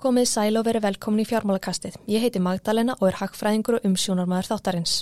Komið 0.00 0.30
sæl 0.30 0.56
og 0.56 0.62
verið 0.64 0.86
velkomin 0.86 1.20
í 1.20 1.28
fjármálakastið. 1.28 1.98
Ég 2.08 2.22
heiti 2.24 2.40
Magdalena 2.40 2.94
og 3.02 3.10
er 3.10 3.18
hagfræðingur 3.18 3.76
og 3.76 3.84
umsjónarmæður 3.84 4.48
þáttarins. 4.48 4.94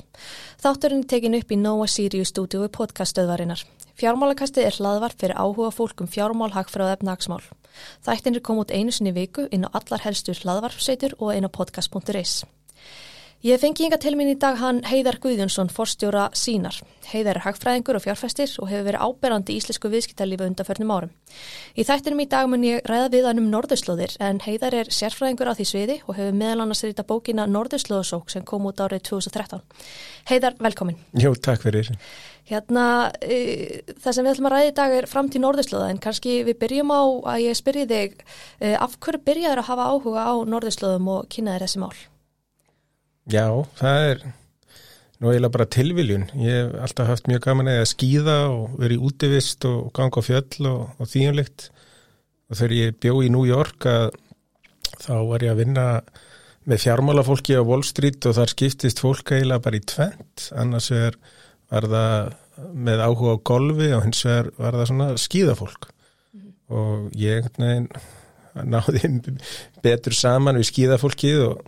Þátturinn 0.59 1.05
er 1.05 1.11
tekin 1.13 1.39
upp 1.39 1.55
í 1.55 1.61
Nova 1.61 1.87
Sirius 1.87 2.33
stúdíu 2.35 2.67
podcaststöðvarinnar. 2.75 3.63
Fjármálakastið 3.95 4.67
er 4.67 4.81
hlaðvart 4.81 5.23
fyrir 5.23 5.39
áhuga 5.39 5.71
fólk 5.71 6.03
um 6.03 6.11
fjármál, 6.11 6.51
hagfræð 6.51 6.91
og 6.91 6.97
efnagsmál. 6.99 7.47
Þættin 8.03 8.41
er 8.41 8.47
komið 8.51 8.67
út 8.67 8.75
einu 8.75 8.99
sinni 8.99 9.15
viku 9.15 9.47
inn 9.55 9.71
á 9.71 9.71
allar 9.71 10.03
helstur 10.03 10.43
hlaðvarpsveitur 10.43 11.15
og 11.23 11.37
inn 11.37 11.47
á 11.47 11.51
podcast.is. 11.55 12.43
Ég 13.39 13.61
fengi 13.63 13.85
yngar 13.87 14.01
til 14.03 14.17
minn 14.19 14.33
í 14.33 14.35
dag 14.35 14.57
hann 14.59 14.81
Heiðar 14.83 15.21
Guðjónsson, 15.23 15.69
forstjóra 15.71 16.25
sínar. 16.35 16.75
Heiðar 17.07 17.39
er 17.39 17.45
hagfræðingur 17.45 17.95
og 17.95 18.03
fjárfæstir 18.03 18.51
og 18.59 18.67
hefur 18.67 18.89
verið 18.89 19.05
áberandi 19.07 19.55
í 19.55 19.61
íslensku 19.61 19.87
viðskiptarlífu 19.93 20.49
undanförnum 20.49 20.91
árum. 20.91 21.13
Í 21.79 21.87
þættinum 21.87 22.25
í 22.25 22.27
dag 22.33 22.51
mun 22.51 22.67
ég 22.67 22.83
ræða 22.91 23.13
við 23.13 23.29
hann 23.31 23.43
um 23.45 23.47
norðurslóðir 23.53 24.17
en 24.27 24.43
Heiðar 24.43 24.75
er 24.81 24.91
sérfræðingur 24.91 25.53
á 25.55 25.55
því 25.55 25.69
sviði 25.71 25.97
og 26.09 26.19
hefur 26.19 26.35
meðal 26.41 26.67
annars 26.67 26.83
rýta 26.83 27.07
bókina 27.07 27.47
Norðurslóðasók 27.47 28.35
sem 28.35 28.43
kom 28.43 28.67
út 28.73 28.83
árið 28.83 29.07
2013. 29.13 29.63
Heiðar, 30.35 30.59
velkomin. 30.59 30.99
Jó, 31.15 31.31
takk 31.39 31.63
fyrir. 31.63 31.95
Hérna, 32.51 33.15
e, 33.23 33.87
það 34.03 34.19
sem 34.19 34.27
við 34.27 34.35
ætlum 34.35 34.51
að 34.51 34.57
ræða 34.57 34.75
í 34.75 34.77
dag 34.83 34.99
er 34.99 35.11
fram 35.15 35.31
til 35.31 35.47
norðurslóða 35.47 35.95
en 35.95 36.03
kannski 36.03 36.41
við 36.43 36.59
byrjum 36.59 36.91
á 36.91 37.03
að 37.39 37.47
ég 37.47 37.63
spyrji 37.63 37.87
þig 37.87 38.19
e, 38.19 38.75
af 38.75 38.99
hverju 38.99 39.23
byrjaður 39.31 39.63
að 39.63 39.71
hafa 39.71 39.91
áhuga 39.95 40.27
á 40.27 40.35
norðurslóðum 40.43 41.13
og 41.15 41.29
kynna 41.31 41.55
þér 41.55 41.69
þessi 41.69 41.87
mál? 41.87 41.99
Já, 43.29 43.45
það 43.77 44.05
er 44.11 44.23
nú 45.19 45.33
eiginlega 45.33 45.55
bara 45.57 45.67
tilviljun. 45.75 46.29
Ég 46.41 46.55
hef 46.55 46.77
alltaf 46.87 47.11
haft 47.11 47.29
mjög 47.29 47.43
gaman 47.45 47.71
að 47.73 47.83
skýða 47.91 48.39
og 48.55 48.79
verið 48.81 49.05
útivist 49.09 49.67
og 49.69 49.91
ganga 49.97 50.23
á 50.23 50.25
fjöll 50.25 50.71
og, 50.71 50.95
og 50.97 51.11
þýjumlikt. 51.11 51.69
Og 52.49 52.57
þegar 52.57 52.75
ég 52.79 52.97
bjó 53.03 53.19
í 53.27 53.31
New 53.35 53.45
York 53.49 53.85
að 53.91 54.15
þá 55.03 55.15
var 55.29 55.45
ég 55.45 55.53
að 55.53 55.61
vinna 55.61 55.87
með 56.69 56.83
fjármálafólki 56.85 57.57
á 57.59 57.63
Wall 57.65 57.85
Street 57.87 58.25
og 58.29 58.37
þar 58.39 58.53
skiptist 58.53 59.03
fólk 59.03 59.35
eiginlega 59.35 59.65
bara 59.67 59.81
í 59.81 59.85
tvent. 59.93 60.49
Annars 60.57 60.91
er, 60.95 61.19
var 61.69 61.89
það 61.93 62.33
með 62.89 63.03
áhuga 63.05 63.35
á 63.37 63.45
golfi 63.51 63.91
og 63.97 64.05
hins 64.07 64.25
vegar 64.27 64.53
var 64.57 64.79
það 64.79 64.91
svona 64.93 65.11
skýðafólk. 65.21 65.91
Mm. 66.33 66.53
Og 66.79 67.19
ég 67.19 67.51
nein, 67.61 67.91
náði 68.73 69.13
betur 69.85 70.17
saman 70.17 70.61
við 70.61 70.71
skýðafólkið 70.73 71.45
og 71.51 71.67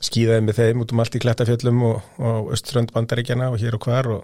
skýðaði 0.00 0.44
með 0.44 0.60
þeim 0.60 0.84
út 0.84 0.92
um 0.92 1.02
allt 1.02 1.16
í 1.16 1.22
Klettafjöllum 1.22 1.82
og, 1.88 2.12
og 2.18 2.52
Öströnd 2.54 2.92
bandaríkjana 2.94 3.50
og 3.52 3.58
hér 3.62 3.78
og 3.78 3.86
hvar 3.86 4.10
og, 4.10 4.22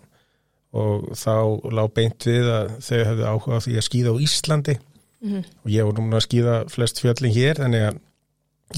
og 0.72 1.10
þá 1.18 1.34
lág 1.70 1.92
beint 1.96 2.26
við 2.26 2.50
að 2.50 2.76
þau 2.86 3.00
hefðu 3.10 3.26
áhuga 3.30 3.64
því 3.66 3.76
að 3.76 3.86
skýða 3.88 4.14
á 4.14 4.22
Íslandi 4.26 4.76
mm 4.76 5.32
-hmm. 5.32 5.44
og 5.64 5.70
ég 5.70 5.84
voru 5.84 6.02
núna 6.02 6.16
að 6.16 6.26
skýða 6.28 6.56
flest 6.68 7.00
fjöllin 7.00 7.34
hér 7.34 7.56
þannig 7.62 7.82
að 7.88 8.00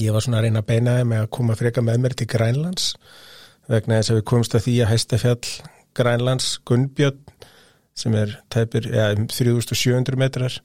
ég 0.01 0.13
var 0.13 0.21
svona 0.21 0.37
að 0.37 0.43
reyna 0.43 0.59
að 0.59 0.69
beina 0.71 1.03
með 1.03 1.21
að 1.21 1.29
koma 1.29 1.55
freka 1.55 1.81
með 1.81 1.97
mér 1.97 2.13
til 2.13 2.27
Grænlands 2.27 2.95
vegna 3.69 3.99
þess 3.99 4.11
að 4.11 4.19
við 4.19 4.29
komumst 4.31 4.55
að 4.55 4.65
því 4.65 4.75
að 4.81 4.91
hæstafjall 4.91 5.47
Grænlands 5.93 6.59
Gunnbjörn 6.65 7.19
sem 7.95 8.15
er 8.17 8.39
tæpir 8.49 8.89
ja, 8.89 9.13
3700 9.15 10.17
metrar 10.17 10.61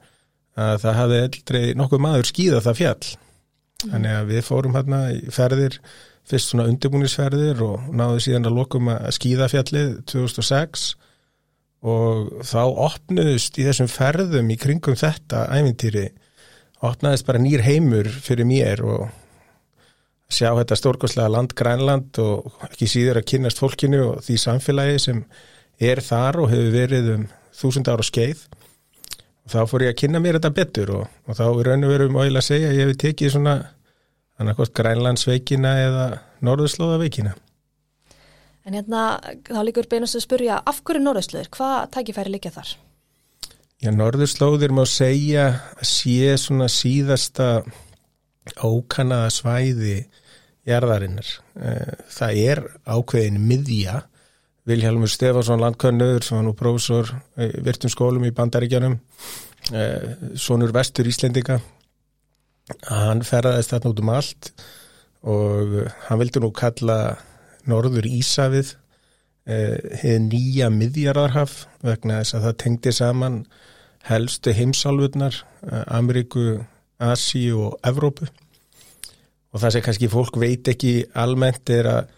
að 0.59 0.81
það 0.83 0.99
hafði 1.01 1.19
eldrei 1.27 1.75
nokkuð 1.79 2.01
maður 2.01 2.31
skýða 2.31 2.63
það 2.65 2.79
fjall 2.81 3.09
mm 3.09 3.19
-hmm. 3.83 3.91
þannig 3.93 4.13
að 4.17 4.31
við 4.33 4.47
fórum 4.49 4.75
hérna 4.75 5.01
í 5.13 5.21
ferðir 5.31 5.81
fyrst 6.29 6.53
svona 6.53 6.69
undirbúnisferðir 6.69 7.63
og 7.65 7.91
náðu 7.97 8.23
síðan 8.25 8.51
að 8.51 8.59
lokum 8.61 8.91
að 8.93 9.11
skýða 9.17 9.51
fjallið 9.53 9.93
2006 10.13 10.89
og 11.89 12.33
þá 12.47 12.63
opnuðust 12.89 13.59
í 13.61 13.67
þessum 13.69 13.91
ferðum 13.91 14.51
í 14.51 14.59
kringum 14.61 14.99
þetta 14.99 15.47
ævintýri 15.55 16.09
opnaðist 16.85 17.27
bara 17.27 17.41
nýr 17.43 17.63
heimur 17.67 18.09
fyrir 18.23 18.47
mér 18.49 18.83
og 18.87 19.09
sjá 20.29 20.51
þetta 20.59 20.77
stórkoslega 20.77 21.33
land 21.33 21.55
Grænland 21.57 22.19
og 22.23 22.53
ekki 22.69 22.89
síður 22.91 23.23
að 23.23 23.29
kynast 23.33 23.61
fólkinu 23.63 24.03
og 24.11 24.21
því 24.27 24.37
samfélagi 24.43 25.01
sem 25.07 25.23
er 25.81 26.03
þar 26.05 26.43
og 26.43 26.53
hefur 26.53 26.75
verið 26.75 27.11
um 27.15 27.27
þúsund 27.59 27.89
ára 27.89 28.05
skeið. 28.05 28.45
Og 29.47 29.55
þá 29.55 29.61
fór 29.71 29.87
ég 29.87 29.95
að 29.95 30.01
kynna 30.03 30.21
mér 30.23 30.39
þetta 30.39 30.55
betur 30.55 30.95
og, 30.99 31.17
og 31.25 31.39
þá 31.39 31.45
er 31.49 31.71
raun 31.71 31.87
og 31.89 31.93
veru 31.95 32.09
um 32.11 32.21
að 32.21 32.41
segja 32.45 32.71
að 32.71 32.79
ég 32.79 32.91
hef 32.91 33.01
tekið 33.01 33.35
svona 33.35 33.55
annarkost 34.39 34.75
Grænlandsveikina 34.79 35.75
eða 35.85 36.07
Norðurslóðaveikina. 36.47 37.35
En 38.69 38.77
hérna 38.77 39.03
þá 39.49 39.63
líkur 39.65 39.89
beinast 39.91 40.19
að 40.19 40.27
spurja 40.27 40.61
af 40.69 40.83
hverju 40.85 41.03
Norðurslóðir? 41.03 41.51
Hvað 41.55 41.89
tækifæri 41.97 42.35
líka 42.35 42.53
þar? 42.55 42.75
Já, 43.79 43.91
Norðurslóðir 43.95 44.75
má 44.75 44.83
segja 44.91 45.49
að 45.79 45.89
sé 45.89 46.35
svona 46.41 46.69
síðasta 46.73 47.63
ókannaða 48.65 49.31
svæði 49.33 49.97
jarðarinnar. 50.69 51.33
Eh, 51.57 51.99
það 52.13 52.41
er 52.45 52.63
ákveðin 52.85 53.41
miðja 53.41 54.03
Vilhelmur 54.69 55.09
Stefansson 55.09 55.63
landkvönnur 55.63 56.25
sem 56.25 56.37
var 56.37 56.45
nú 56.45 56.53
prófessor 56.57 57.15
virtum 57.65 57.93
skólum 57.93 58.27
í 58.29 58.35
Bandaríkjanum 58.37 58.99
eh, 59.73 60.11
sonur 60.37 60.75
vestur 60.77 61.09
Íslendinga 61.09 61.57
hann 62.89 63.25
ferðaðist 63.27 63.73
þarna 63.75 63.93
út 63.93 64.03
um 64.03 64.13
allt 64.13 64.51
og 65.29 65.79
hann 66.09 66.21
vildi 66.21 66.43
nú 66.43 66.53
kalla 66.55 66.99
Norður 67.69 68.07
Ísafið 68.09 68.75
hefði 69.49 70.13
eh, 70.13 70.21
nýja 70.21 70.69
miðjararhaf 70.73 71.63
vegna 71.85 72.21
þess 72.21 72.37
að 72.37 72.45
það 72.47 72.59
tengdi 72.63 72.93
saman 72.93 73.39
helstu 74.09 74.53
heimsálfurnar 74.57 75.41
eh, 75.65 75.85
Ameríku, 75.97 76.61
Asi 77.01 77.47
og 77.53 77.79
Evrópu. 77.87 78.29
Og 79.49 79.63
það 79.63 79.75
sem 79.75 79.85
kannski 79.87 80.11
fólk 80.13 80.37
veit 80.41 80.69
ekki 80.69 80.93
almennt 81.17 81.73
er 81.73 81.89
að 81.89 82.15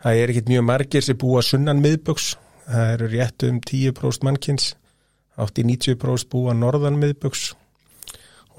það 0.00 0.20
er 0.22 0.32
ekkit 0.32 0.52
mjög 0.54 0.66
margir 0.70 1.04
sem 1.04 1.18
búa 1.20 1.42
sunnan 1.44 1.82
miðböks 1.84 2.32
það 2.70 2.92
eru 2.94 3.08
rétt 3.12 3.46
um 3.48 3.58
10% 3.60 4.26
mannkins 4.26 4.74
80-90% 5.40 6.30
búa 6.32 6.54
norðan 6.56 6.98
miðböks 7.00 7.50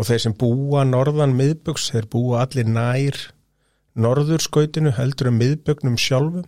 og 0.02 0.08
þeir 0.10 0.24
sem 0.24 0.34
búa 0.34 0.82
norðan 0.88 1.36
miðböks, 1.38 1.92
þeir 1.94 2.08
búa 2.10 2.42
allir 2.42 2.66
nær 2.66 3.20
norðurskautinu 4.02 4.96
heldur 4.98 5.30
um 5.30 5.38
miðbögnum 5.38 6.00
sjálfum 6.02 6.48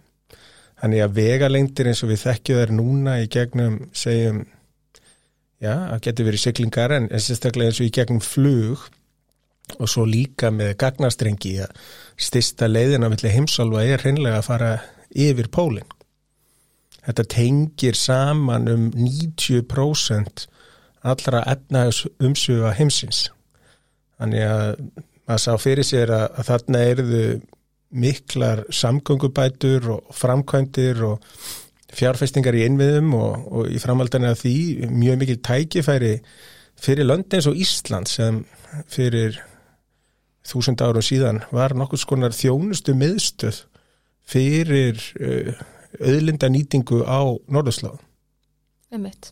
þannig 0.81 1.03
að 1.05 1.15
vegalengdir 1.19 1.89
eins 1.91 2.01
og 2.03 2.09
við 2.09 2.23
þekkju 2.23 2.57
þær 2.59 2.73
núna 2.79 3.19
í 3.21 3.27
gegnum 3.31 3.77
segjum, 3.95 4.41
já, 5.61 5.75
það 5.91 6.01
getur 6.07 6.27
verið 6.27 6.43
syklingar 6.47 6.95
en 6.97 7.09
sérstaklega 7.13 7.71
eins 7.71 7.81
og 7.83 7.87
í 7.91 7.93
gegnum 7.99 8.23
flug 8.25 8.87
og 9.77 9.87
svo 9.87 10.07
líka 10.09 10.49
með 10.51 10.73
gagnastrengi 10.81 11.53
að 11.63 11.77
stista 12.19 12.67
leiðina 12.67 13.11
millir 13.11 13.35
heimsálfa 13.35 13.85
er 13.85 14.01
hreinlega 14.03 14.41
að 14.41 14.49
fara 14.49 14.71
yfir 15.13 15.47
pólinn. 15.53 15.93
Þetta 17.03 17.27
tengir 17.31 17.99
saman 17.99 18.67
um 18.71 18.89
90% 18.95 20.47
allra 21.03 21.43
efnaðs 21.51 22.05
umsöfa 22.23 22.73
heimsins. 22.79 23.27
Þannig 24.21 24.45
að 24.47 24.69
maður 25.23 25.43
sá 25.45 25.51
fyrir 25.61 25.87
sér 25.87 26.13
að, 26.13 26.25
að 26.37 26.49
þarna 26.51 26.85
erðu 26.91 27.25
miklar 27.93 28.63
samgöngubætur 28.73 29.89
og 29.97 30.15
framkvæmdir 30.17 31.03
og 31.05 31.27
fjárfestingar 31.93 32.57
í 32.57 32.65
einviðum 32.65 33.13
og, 33.17 33.33
og 33.53 33.69
í 33.69 33.79
framhaldana 33.81 34.33
því 34.37 34.55
mjög 34.89 35.19
mikil 35.21 35.39
tækifæri 35.45 36.13
fyrir 36.83 37.07
lönd 37.07 37.33
eins 37.35 37.47
og 37.49 37.59
Ísland 37.59 38.09
sem 38.09 38.41
fyrir 38.89 39.37
þúsund 40.47 40.81
árum 40.83 41.05
síðan 41.05 41.43
var 41.53 41.75
nokkur 41.77 42.01
skonar 42.01 42.33
þjónustu 42.35 42.95
miðstöð 42.97 43.61
fyrir 44.27 44.97
uh, 45.21 45.53
auðlinda 46.01 46.49
nýtingu 46.49 47.03
á 47.05 47.21
Norðurslóðum. 47.53 48.01
Ummitt. 48.93 49.31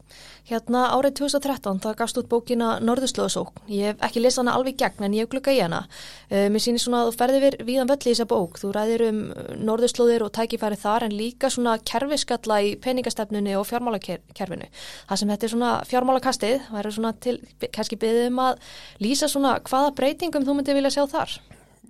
Hérna 0.49 0.87
árið 0.95 1.19
2013 1.19 1.79
það 1.83 1.97
gafst 1.99 2.17
út 2.17 2.29
bókina 2.31 2.79
Norðurslóðsók. 2.81 3.61
Ég 3.69 3.91
hef 3.91 4.01
ekki 4.07 4.23
lesað 4.23 4.41
hana 4.41 4.55
alveg 4.57 4.79
gegn 4.79 5.05
en 5.05 5.13
ég 5.13 5.25
hef 5.25 5.31
glukka 5.31 5.53
í 5.53 5.59
hana. 5.61 5.83
Uh, 6.31 6.47
mér 6.49 6.63
sýnir 6.63 6.81
svona 6.81 7.03
að 7.03 7.11
þú 7.11 7.17
ferði 7.19 7.41
við 7.43 7.57
viðan 7.67 7.91
völli 7.91 8.09
í 8.09 8.15
þessa 8.15 8.27
bók. 8.31 8.57
Þú 8.61 8.73
ræðir 8.73 9.05
um 9.07 9.21
Norðurslóðir 9.69 10.25
og 10.25 10.33
tækifæri 10.33 10.81
þar 10.81 11.07
en 11.07 11.15
líka 11.15 11.53
svona 11.53 11.77
kerfiskalla 11.91 12.59
í 12.65 12.73
peningastefnunni 12.81 13.55
og 13.59 13.69
fjármálakerfinu. 13.69 14.67
Það 15.07 15.21
sem 15.21 15.33
þetta 15.35 15.47
er 15.47 15.53
svona 15.55 15.71
fjármálakastið, 15.91 16.59
það 16.71 16.83
eru 16.83 16.97
svona 16.97 17.13
til, 17.21 17.37
kannski 17.69 18.01
byggðum 18.01 18.43
að 18.49 18.75
lýsa 19.05 19.29
svona 19.29 19.55
hvaða 19.69 19.95
breytingum 20.01 20.47
þú 20.47 20.57
myndi 20.57 20.77
vilja 20.77 20.95
sjá 20.97 21.05
þar? 21.11 21.39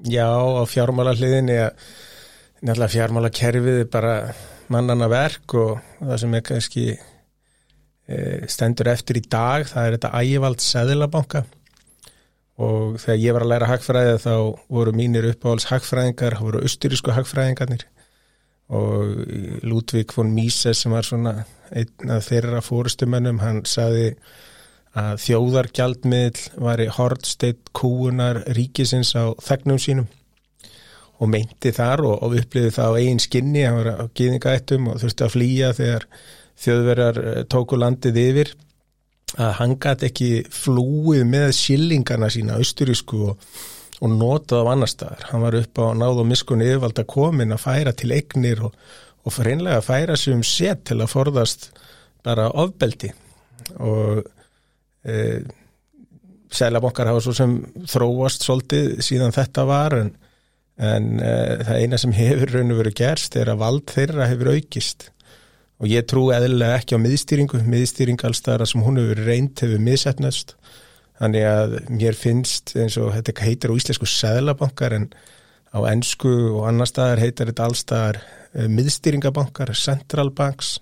Já, 0.01 0.27
á 0.27 0.63
fjármálahliðinni 0.67 1.59
að 1.61 1.83
stendur 8.51 8.89
eftir 8.91 9.21
í 9.21 9.23
dag, 9.23 9.67
það 9.69 9.87
er 9.87 9.97
þetta 9.97 10.13
ægivald 10.21 10.63
Sæðilabanka 10.63 11.45
og 12.61 12.99
þegar 13.01 13.21
ég 13.21 13.35
var 13.35 13.45
að 13.45 13.51
læra 13.53 13.71
hagfræði 13.71 14.19
þá 14.21 14.35
voru 14.75 14.93
mínir 14.95 15.27
uppáhalds 15.31 15.67
hagfræðingar, 15.71 16.37
það 16.37 16.47
voru 16.47 16.61
austurísku 16.67 17.15
hagfræðingarnir. 17.15 17.87
Og 18.71 19.25
Ludvík 19.67 20.13
von 20.15 20.31
Mises 20.35 20.83
sem 20.83 20.93
var 20.93 21.07
svona 21.07 21.41
einn 21.71 22.13
af 22.13 22.27
þeirra 22.29 22.61
fórustumennum, 22.63 23.41
hann 23.43 23.63
saði 23.67 24.13
að 24.97 25.21
þjóðargjaldmiðl 25.23 26.61
var 26.63 26.83
í 26.83 26.89
hortsteitt 26.91 27.71
kúunar 27.75 28.41
ríkisins 28.55 29.13
á 29.15 29.31
þegnum 29.43 29.79
sínum. 29.79 30.09
Og 31.21 31.29
meinti 31.31 31.71
þar 31.75 32.03
og, 32.09 32.15
og 32.25 32.35
uppliði 32.39 32.73
það 32.75 32.95
á 32.95 32.97
eigin 32.99 33.23
skinni, 33.23 33.65
hann 33.65 33.77
var 33.79 33.91
á 34.03 34.05
gýðingaættum 34.17 34.89
og 34.91 35.01
þurfti 35.03 35.27
að 35.27 35.35
flýja 35.35 35.73
þegar 35.77 36.07
þjóðverjar 36.61 37.21
eh, 37.21 37.43
tóku 37.49 37.79
landið 37.79 38.21
yfir 38.25 38.53
að 39.39 39.53
hann 39.61 39.77
gæti 39.79 40.09
ekki 40.09 40.31
flúið 40.51 41.23
með 41.29 41.53
skillingarna 41.55 42.27
sína 42.33 42.57
austurísku 42.59 43.21
og, 43.31 43.45
og 44.03 44.11
notað 44.17 44.67
á 44.67 44.71
annar 44.73 44.91
staðar. 44.91 45.29
Hann 45.29 45.45
var 45.45 45.57
upp 45.61 45.79
á 45.79 45.85
náð 45.95 46.23
og 46.23 46.27
miskunni 46.27 46.67
yfirvald 46.67 46.99
að 46.99 47.09
komin 47.13 47.55
að 47.55 47.63
færa 47.63 47.95
til 47.95 48.11
eignir 48.15 48.65
og, 48.67 48.75
og 49.23 49.35
fyrir 49.35 49.63
að 49.71 49.87
færa 49.87 50.17
sig 50.19 50.35
um 50.35 50.43
set 50.43 50.83
til 50.89 50.99
að 50.99 51.13
forðast 51.13 51.69
bara 52.25 52.49
ofbeldi 52.51 53.11
og 53.79 54.21
e, 55.05 55.41
Sælabonkar 56.51 57.07
hafa 57.07 57.21
svo 57.23 57.33
sem 57.35 57.53
þróast 57.87 58.43
svolítið 58.43 58.97
síðan 59.05 59.31
þetta 59.35 59.63
var 59.69 59.95
en, 59.95 60.09
en 60.75 61.07
e, 61.23 61.33
það 61.63 61.77
eina 61.79 61.99
sem 62.01 62.15
hefur 62.17 62.51
raun 62.57 62.73
og 62.75 62.81
verið 62.81 62.97
gerst 62.99 63.37
er 63.39 63.53
að 63.53 63.61
vald 63.63 63.93
þeirra 63.93 64.27
hefur 64.29 64.51
aukist 64.57 65.07
og 65.81 65.89
ég 65.89 66.05
trú 66.05 66.27
eðlilega 66.33 66.77
ekki 66.77 66.97
á 66.97 67.03
miðstýringu, 67.03 67.63
miðstýring 67.65 68.21
allstæðara 68.21 68.67
sem 68.69 68.83
hún 68.85 69.01
hefur 69.01 69.23
reynd 69.25 69.57
hefur 69.63 69.81
miðsetnast 69.81 70.55
þannig 71.21 71.45
að 71.45 71.75
mér 71.89 72.17
finnst 72.17 72.75
eins 72.77 72.97
og 73.01 73.13
þetta 73.15 73.45
heitir 73.45 73.73
á 73.73 73.77
íslensku 73.77 74.09
Sælabonkar 74.09 74.95
en 74.97 75.09
á 75.71 75.79
ennsku 75.91 76.31
og 76.51 76.65
annar 76.69 76.89
staðar 76.89 77.21
heitir 77.21 77.51
þetta 77.51 77.67
allstæðar 77.67 78.19
e, 78.21 78.65
miðstýringabankar, 78.67 79.73
Central 79.77 80.31
Banks. 80.35 80.79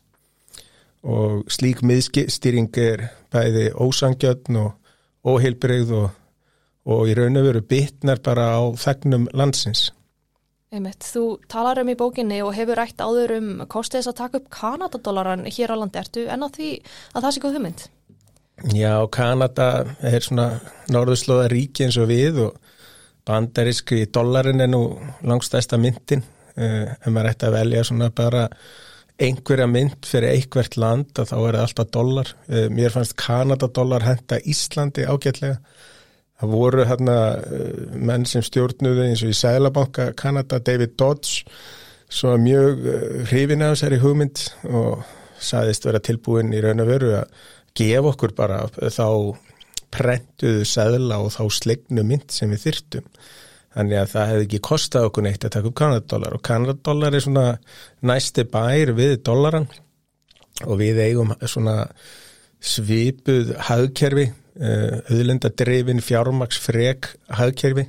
Og 1.04 1.46
slík 1.52 1.84
miðstýring 1.86 2.72
er 2.82 3.06
bæði 3.32 3.70
ósangjötn 3.72 4.58
og 4.60 5.30
óheilbreyð 5.30 5.94
og, 5.96 6.10
og 6.90 7.12
í 7.12 7.16
raun 7.16 7.40
og 7.40 7.48
veru 7.48 7.64
bitnar 7.64 8.20
bara 8.24 8.50
á 8.60 8.62
þegnum 8.80 9.30
landsins. 9.32 9.90
Einmitt, 10.70 11.02
þú 11.02 11.40
talar 11.50 11.80
um 11.82 11.90
í 11.90 11.96
bókinni 11.98 12.44
og 12.46 12.52
hefur 12.54 12.78
rætt 12.78 13.00
áður 13.02 13.32
um 13.40 13.48
kostið 13.74 14.04
þess 14.04 14.12
að 14.12 14.18
taka 14.20 14.38
upp 14.38 14.50
Kanadadólaran 14.54 15.48
hér 15.50 15.74
á 15.74 15.82
landi. 15.82 15.98
Ertu 15.98 16.26
enn 16.30 16.46
á 16.46 16.50
því 16.54 16.68
að 17.16 17.24
það 17.24 17.34
sé 17.34 17.42
góð 17.42 17.56
hugmynd? 17.58 17.86
Já, 18.76 18.94
Kanada 19.10 19.70
er 20.06 20.22
svona 20.22 20.46
norðurslóða 20.94 21.48
ríki 21.50 21.88
eins 21.88 21.98
og 21.98 22.12
við 22.12 22.38
og 22.44 22.60
bandaríski 23.26 24.04
dólarin 24.14 24.62
er 24.62 24.70
nú 24.70 24.84
langstæsta 25.26 25.80
myndin. 25.82 26.22
Uh, 26.54 26.94
ef 26.94 27.10
maður 27.10 27.32
ætti 27.32 27.50
að 27.50 27.58
velja 27.58 27.84
svona 27.90 28.14
bara 28.14 28.46
einhverja 29.20 29.68
mynd 29.72 30.06
fyrir 30.06 30.36
einhvert 30.36 30.78
land 30.78 31.18
þá 31.18 31.34
er 31.34 31.58
það 31.58 31.64
alltaf 31.64 31.94
dólar. 31.98 32.34
Eh, 32.48 32.70
mér 32.70 32.94
fannst 32.94 33.18
Kanadadólar 33.20 34.06
henda 34.06 34.38
Íslandi 34.46 35.10
ágætlega. 35.10 35.58
Það 36.40 36.54
voru 36.56 36.88
hérna 36.88 37.18
eh, 37.36 37.84
menn 38.00 38.26
sem 38.30 38.44
stjórnuði 38.46 39.10
eins 39.10 39.24
og 39.26 39.34
í 39.34 39.38
Sælabanka 39.38 40.14
Kanada, 40.20 40.62
David 40.64 40.96
Dodds, 41.00 41.44
svo 42.10 42.38
mjög 42.40 42.86
eh, 42.88 43.06
hrifin 43.30 43.66
af 43.66 43.76
þessari 43.76 44.00
hugmynd 44.04 44.46
og 44.72 45.04
saðist 45.40 45.88
vera 45.88 46.02
tilbúin 46.04 46.54
í 46.56 46.62
raun 46.64 46.84
og 46.84 46.90
veru 46.90 47.14
að 47.20 47.44
gefa 47.80 48.14
okkur 48.14 48.34
bara 48.38 48.64
þá 48.72 49.36
prentuðu 49.94 50.66
sæðla 50.68 51.20
og 51.24 51.32
þá 51.34 51.44
slegnu 51.60 52.06
mynd 52.06 52.32
sem 52.34 52.52
við 52.54 52.66
þyrtum. 52.68 53.12
Þannig 53.76 54.00
að 54.00 54.10
það 54.14 54.32
hefði 54.32 54.46
ekki 54.48 54.62
kostað 54.66 55.08
okkur 55.10 55.26
neitt 55.26 55.46
að 55.46 55.54
taka 55.56 55.70
upp 55.70 55.78
kanadadólar 55.78 56.36
og 56.36 56.44
kanadadólar 56.46 57.16
er 57.16 57.26
svona 57.26 57.46
næsti 58.10 58.46
bær 58.50 58.94
við 58.98 59.20
dólaran 59.28 59.68
og 60.66 60.80
við 60.82 61.02
eigum 61.04 61.36
svona 61.46 61.76
svipuð 62.60 63.54
hagkerfi, 63.70 64.32
auðlendadrefin 64.60 66.02
fjármaksfreg 66.04 67.08
hagkerfi 67.40 67.86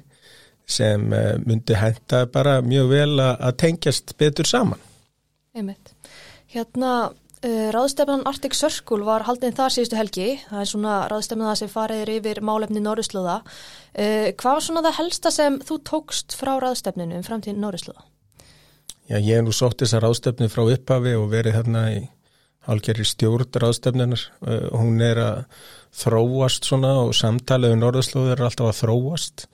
sem 0.71 1.13
eh, 1.13 1.33
myndi 1.43 1.75
henda 1.75 2.27
bara 2.31 2.61
mjög 2.63 2.93
vel 2.93 3.25
að 3.25 3.57
tengjast 3.65 4.15
betur 4.21 4.47
saman. 4.47 4.79
Einmitt. 5.57 5.95
Hérna 6.51 7.11
Uh, 7.41 7.71
ráðstefnan 7.73 8.27
Arctic 8.29 8.53
Circle 8.53 9.01
var 9.07 9.23
haldinn 9.25 9.55
þar 9.57 9.73
síðustu 9.73 9.97
helgi, 9.97 10.27
það 10.51 10.61
er 10.61 10.69
svona 10.69 10.97
ráðstefnan 11.09 11.49
það 11.49 11.55
sem 11.57 11.71
fariðir 11.73 12.11
yfir 12.19 12.41
málefni 12.45 12.83
Norrislóða. 12.85 13.39
Uh, 13.95 14.27
hvað 14.37 14.59
var 14.59 14.67
svona 14.67 14.83
það 14.85 14.99
helsta 14.99 15.33
sem 15.33 15.57
þú 15.65 15.79
tókst 15.89 16.37
frá 16.37 16.51
ráðstefninu 16.61 17.17
um 17.17 17.25
framtíð 17.25 17.57
Norrislóða? 17.63 18.05
Já, 19.09 19.17
ég 19.17 19.33
hef 19.39 19.47
nú 19.47 19.57
sótt 19.57 19.81
þessa 19.81 20.03
ráðstefnu 20.05 20.51
frá 20.53 20.67
upphafi 20.67 21.17
og 21.17 21.31
verið 21.33 21.57
hérna 21.57 21.87
í 21.95 22.03
hálfgerri 22.69 23.09
stjórn 23.09 23.57
ráðstefnunar. 23.65 24.27
Uh, 24.45 24.69
hún 24.77 25.01
er 25.01 25.25
að 25.25 25.41
þróast 25.97 26.69
svona 26.69 26.93
og 27.05 27.15
samtalið 27.19 27.75
um 27.77 27.83
Norrislóða 27.83 28.37
er 28.37 28.45
alltaf 28.47 28.71
að 28.71 28.81
þróast 28.85 29.47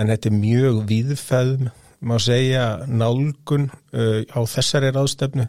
en 0.00 0.10
þetta 0.10 0.30
er 0.30 0.38
mjög 0.38 0.80
viðfæðum, 0.88 1.68
má 2.04 2.16
segja, 2.20 2.64
nálgun 2.88 3.68
á 3.92 4.40
þessari 4.48 4.90
ráðstefnu 4.94 5.46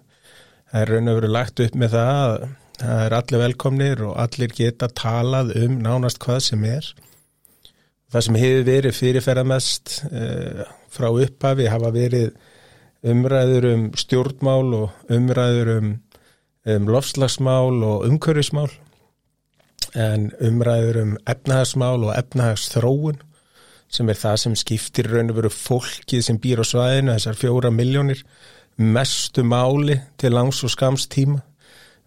það 0.70 0.82
er 0.82 0.92
raun 0.92 1.12
og 1.12 1.18
veru 1.20 1.32
lagt 1.32 1.62
upp 1.64 1.76
með 1.80 1.96
það 1.96 2.22
að 2.26 2.48
það 2.76 3.02
er 3.06 3.16
allir 3.16 3.42
velkomnir 3.42 4.02
og 4.04 4.16
allir 4.20 4.56
geta 4.56 4.90
talað 4.92 5.54
um 5.62 5.78
nánast 5.84 6.20
hvað 6.24 6.42
sem 6.50 6.66
er. 6.68 6.90
Það 8.12 8.26
sem 8.28 8.40
hefur 8.42 8.66
verið 8.68 8.98
fyrirferðamest 8.98 9.94
eh, 10.12 10.66
frá 10.92 11.08
upphafi 11.12 11.70
hafa 11.72 11.92
verið 11.96 12.36
umræður 13.06 13.70
um 13.72 13.86
stjórnmál 13.98 14.76
og 14.82 15.14
umræður 15.14 15.72
um, 15.78 15.92
um 16.76 16.90
lofslagsmál 16.90 17.84
og 17.86 18.06
umhverfismál 18.10 18.70
en 19.96 20.30
umræður 20.44 21.02
um 21.02 21.16
efnahagsmál 21.28 22.04
og 22.04 22.14
efnahagsþróun 22.16 23.22
sem 23.96 24.10
er 24.10 24.20
það 24.20 24.38
sem 24.42 24.56
skiptir 24.60 25.10
raun 25.12 25.32
og 25.32 25.40
veru 25.40 25.52
fólkið 25.54 26.24
sem 26.26 26.40
býr 26.42 26.64
á 26.64 26.66
svæðinu, 26.68 27.14
þessar 27.16 27.38
fjóra 27.40 27.72
miljónir 27.72 28.24
mestu 28.76 29.46
máli 29.48 30.00
til 30.20 30.34
langs 30.36 30.64
og 30.66 30.74
skams 30.74 31.08
tíma. 31.12 31.40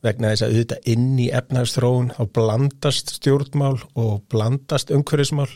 Vegna 0.05 0.33
þess 0.33 0.45
að 0.45 0.53
auðvitað 0.53 0.91
inn 0.93 1.07
í 1.19 1.31
efnarstróun 1.35 2.11
þá 2.15 2.21
blandast 2.37 3.15
stjórnmál 3.17 3.79
og 3.99 4.21
blandast 4.31 4.93
umhverfismál 4.95 5.49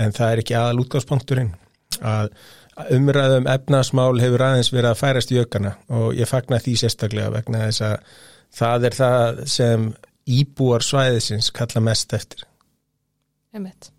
en 0.00 0.14
það 0.16 0.30
er 0.30 0.42
ekki 0.44 0.56
aðal 0.56 0.84
útgangspunkturinn. 0.84 1.52
Að 2.00 2.30
umræðum 2.92 3.48
efnarsmál 3.48 4.20
hefur 4.20 4.46
aðeins 4.46 4.72
verið 4.72 4.90
að 4.92 5.02
færast 5.02 5.32
í 5.32 5.40
aukana 5.40 5.76
og 5.92 6.16
ég 6.16 6.28
fagnar 6.28 6.64
því 6.64 6.76
sérstaklega 6.80 7.32
vegna 7.32 7.66
þess 7.66 7.84
að 7.84 8.16
það 8.56 8.88
er 8.88 8.98
það 9.00 9.40
sem 9.50 9.86
íbúar 10.26 10.84
svæðisins 10.84 11.52
kalla 11.54 11.82
mest 11.86 12.12
eftir. 12.16 12.46
Emmett. 13.56 13.92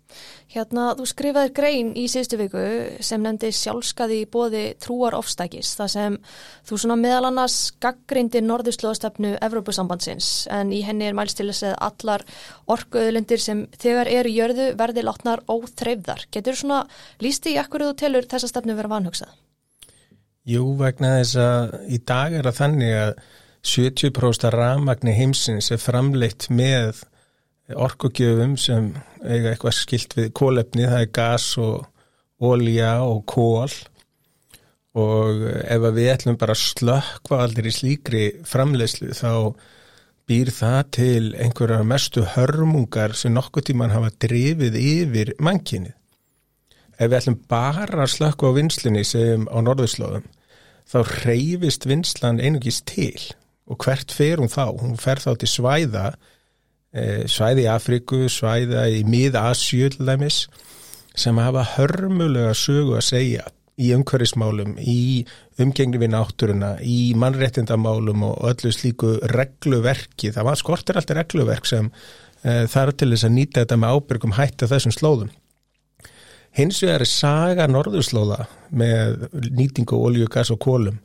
Hérna, 0.48 0.94
þú 0.96 1.04
skrifaði 1.04 1.50
grein 1.52 1.88
í 2.00 2.06
síðustu 2.08 2.38
viku 2.40 2.60
sem 3.04 3.20
nefndi 3.20 3.50
sjálfskaði 3.52 4.22
í 4.22 4.28
bóði 4.32 4.62
trúar 4.80 5.12
ofstækis, 5.18 5.74
það 5.76 5.90
sem 5.92 6.14
þú 6.70 6.78
svona 6.80 6.96
meðal 6.96 7.28
annars 7.28 7.56
gaggrindi 7.84 8.40
norðurslóðastefnu 8.46 9.34
Evrópusambandsins 9.44 10.30
en 10.56 10.72
í 10.72 10.80
henni 10.86 11.10
er 11.10 11.18
mælst 11.18 11.36
til 11.40 11.50
þess 11.50 11.66
að 11.68 11.76
allar 11.90 12.24
orkuöðlindir 12.72 13.44
sem 13.44 13.66
þegar 13.76 14.08
eru 14.14 14.32
jörðu 14.32 14.70
verði 14.80 15.04
látnar 15.04 15.44
óþreifðar. 15.52 16.24
Getur 16.32 16.56
svona 16.56 16.80
lísti 17.20 17.52
í 17.52 17.60
ekkur 17.60 17.90
þú 17.90 17.92
telur 18.00 18.30
þessa 18.32 18.48
stefnu 18.48 18.78
vera 18.78 18.94
vanhugsað? 18.94 19.36
Jú, 20.48 20.64
vegna 20.80 21.18
þess 21.18 21.42
að 21.44 21.76
í 21.92 22.00
dag 22.08 22.38
er 22.40 22.48
að 22.48 22.62
þannig 22.62 22.96
að 23.02 23.12
70% 23.66 24.50
rafmagni 24.54 25.14
heimsins 25.16 25.70
er 25.74 25.80
framleitt 25.82 26.48
með 26.50 27.04
orkugjöfum 27.76 28.56
sem 28.60 28.92
eiga 29.22 29.52
eitthvað 29.52 29.76
skilt 29.76 30.14
við 30.16 30.32
kólefni, 30.36 30.86
það 30.88 31.04
er 31.04 31.14
gas 31.18 31.48
og 31.60 31.86
ólja 32.38 32.92
og 33.04 33.24
kól 33.28 33.72
og 34.98 35.42
ef 35.64 35.84
við 35.94 36.12
ætlum 36.14 36.38
bara 36.40 36.54
að 36.56 36.62
slökkva 36.62 37.42
allir 37.44 37.68
í 37.68 37.74
slíkri 37.74 38.22
framlegslu 38.48 39.12
þá 39.14 39.52
býr 40.28 40.50
það 40.52 40.80
til 40.96 41.26
einhverja 41.40 41.84
mestu 41.86 42.24
hörmungar 42.34 43.14
sem 43.16 43.34
nokkuð 43.34 43.70
tíman 43.70 43.94
hafa 43.94 44.10
drifið 44.20 44.76
yfir 44.80 45.32
mannkinni. 45.40 45.94
Ef 46.98 47.08
við 47.08 47.18
ætlum 47.20 47.38
bara 47.48 48.02
að 48.04 48.14
slökkva 48.16 48.52
á 48.52 48.56
vinslunni 48.58 49.04
sem 49.06 49.46
á 49.48 49.58
norðurslóðum 49.64 50.26
þá 50.88 50.98
reyfist 51.24 51.86
vinslan 51.88 52.40
einugist 52.40 52.86
til 52.88 53.28
og 53.68 53.78
hvert 53.84 54.12
fer 54.14 54.40
hún 54.40 54.50
þá? 54.52 54.66
Hún 54.80 54.96
fer 55.00 55.20
þá 55.22 55.32
til 55.38 55.50
svæða 55.52 56.08
Eh, 56.88 57.26
svæði 57.28 57.66
í 57.66 57.68
Afriku, 57.68 58.22
svæða 58.32 58.86
í 58.88 59.02
mið-Asju 59.04 59.90
sem 61.18 61.40
hafa 61.42 61.64
hörmulega 61.74 62.54
sögu 62.56 62.94
að 62.96 63.04
segja 63.04 63.42
í 63.78 63.90
umhverfismálum, 63.92 64.78
í 64.80 65.26
umgengni 65.60 66.00
við 66.00 66.12
náttúruna, 66.14 66.70
í 66.80 67.12
mannréttindamálum 67.18 68.24
og 68.30 68.46
öllu 68.48 68.72
slíku 68.72 69.18
regluverki. 69.34 70.32
Það 70.32 70.48
var 70.48 70.58
skortir 70.58 70.98
alltaf 70.98 71.18
regluverk 71.18 71.68
sem 71.68 71.90
e, 71.90 72.64
þarf 72.70 72.96
til 72.96 73.10
þess 73.12 73.28
að 73.28 73.36
nýta 73.36 73.64
þetta 73.66 73.78
með 73.82 73.98
ábyrgum 73.98 74.36
hætti 74.38 74.70
þessum 74.70 74.94
slóðum. 74.96 75.30
Hins 76.56 76.80
vegar 76.82 77.04
er 77.04 77.12
saga 77.12 77.68
norðurslóða 77.68 78.48
með 78.70 79.28
nýtingu 79.50 80.00
olju, 80.08 80.30
gas 80.32 80.54
og 80.54 80.62
kólum. 80.64 80.98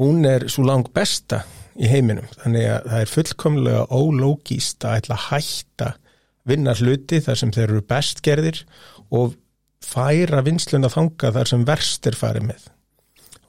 Hún 0.00 0.24
er 0.28 0.48
svo 0.50 0.66
lang 0.66 0.90
besta 0.96 1.44
í 1.78 1.90
heiminum 1.90 2.28
þannig 2.40 2.66
að 2.70 2.88
það 2.92 3.04
er 3.04 3.12
fullkomlega 3.14 3.84
ólógíst 3.90 4.86
að 4.86 4.96
ætla 5.02 5.18
að 5.18 5.26
hætta 5.28 5.92
vinna 6.50 6.74
hluti 6.78 7.20
þar 7.22 7.40
sem 7.42 7.54
þeir 7.54 7.68
eru 7.68 7.84
best 7.92 8.24
gerðir 8.26 8.64
og 9.14 9.36
færa 9.84 10.42
vinsluna 10.46 10.90
þanga 10.92 11.32
þar 11.36 11.52
sem 11.52 11.64
verst 11.68 12.08
er 12.10 12.18
farið 12.18 12.50
með 12.50 12.66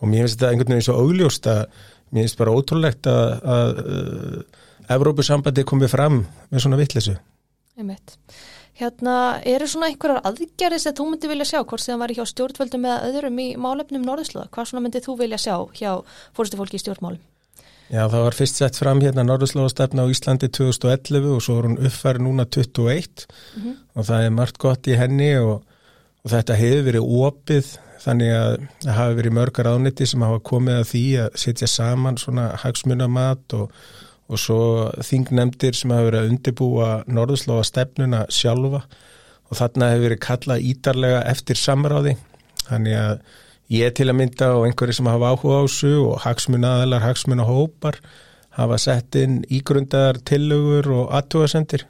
og 0.02 0.10
mér 0.10 0.26
finnst 0.26 0.40
þetta 0.40 0.54
einhvern 0.54 0.76
veginn 0.76 0.88
svo 0.88 1.00
augljóst 1.02 1.50
að 1.52 1.66
mér 2.12 2.26
finnst 2.26 2.40
bara 2.40 2.56
ótrúlegt 2.56 3.10
að, 3.10 3.36
að, 3.56 3.84
að 4.88 4.96
Evrópusambandi 4.98 5.68
komið 5.68 5.94
fram 5.94 6.24
með 6.52 6.66
svona 6.66 6.80
vittlesu 6.80 7.18
Einmitt. 7.80 8.18
Hérna, 8.82 9.16
eru 9.48 9.68
svona 9.70 9.92
einhverjar 9.92 10.24
aðgerðis 10.28 10.88
að 10.90 10.98
þú 11.00 11.08
myndi 11.10 11.30
vilja 11.30 11.48
sjá 11.50 11.60
hvort 11.60 11.84
þið 11.84 12.00
var 12.02 12.14
hjá 12.16 12.24
stjórnvöldum 12.30 12.88
eða 12.88 13.10
öðrum 13.10 13.42
í 13.44 13.48
málefnum 13.60 14.06
Norðurslóða? 14.08 14.48
Hvað 14.54 14.70
svona 14.70 14.84
myndi 14.86 15.02
þú 15.04 15.18
vilja 15.20 15.40
sjá 15.42 15.56
hjá 15.78 15.92
fórstufólki 16.38 16.80
í 16.80 16.84
stjórnmálum? 16.84 17.22
Já, 17.92 18.06
það 18.08 18.22
var 18.24 18.36
fyrst 18.38 18.60
sett 18.62 18.78
fram 18.80 19.02
hérna 19.04 19.26
Norðurslóðastefna 19.28 20.06
á 20.08 20.12
Íslandi 20.12 20.48
2011 20.48 21.26
og 21.36 21.42
svo 21.44 21.58
er 21.60 21.66
hún 21.68 21.80
uppfæri 21.82 22.24
núna 22.24 22.46
21 22.48 23.26
mm 23.28 23.64
-hmm. 23.64 23.74
og 23.96 24.06
það 24.08 24.26
er 24.26 24.30
margt 24.30 24.58
gott 24.58 24.88
í 24.88 24.96
henni 24.96 25.36
og, 25.38 25.64
og 26.24 26.32
þetta 26.32 26.56
hefur 26.56 26.86
verið 26.88 27.10
opið 27.26 27.78
þannig 28.02 28.32
að 28.36 28.56
það 28.86 28.98
hafi 28.98 29.18
verið 29.20 29.36
mörgar 29.38 29.70
ániti 29.70 30.08
sem 30.10 30.24
hafa 30.26 30.40
komið 30.40 30.80
að 30.80 30.90
því 30.92 31.04
að 31.26 31.38
setja 31.44 31.68
saman 31.68 32.18
svona 32.18 32.48
hagsmunamat 32.64 33.54
og, 33.54 33.72
og 34.32 34.40
svo 34.40 34.62
þingnemdir 35.06 35.78
sem 35.78 35.94
hafa 35.94 36.08
verið 36.10 36.24
að 36.24 36.34
undibúa 36.34 36.90
norðurslóða 37.08 37.68
stefnuna 37.70 38.26
sjálfa. 38.30 38.84
Og 39.52 39.58
þarna 39.60 39.92
hefur 39.92 40.08
verið 40.08 40.22
kallað 40.24 40.68
ídarlega 40.72 41.24
eftir 41.28 41.60
samráði. 41.60 42.16
Þannig 42.70 42.96
að 42.96 43.18
ég 43.72 43.96
til 43.96 44.10
að 44.12 44.20
mynda 44.20 44.52
og 44.58 44.68
einhverju 44.68 44.98
sem 45.00 45.10
hafa 45.12 45.32
áhuga 45.32 45.62
á 45.62 45.64
þessu 45.64 45.94
og 46.04 46.20
hagsmunadalar, 46.26 47.06
hagsmunahópar 47.06 48.02
hafa 48.58 48.78
sett 48.82 49.16
inn 49.16 49.42
ígrundar 49.48 50.20
tillögur 50.28 50.92
og 50.98 51.12
aðtúasendir 51.16 51.88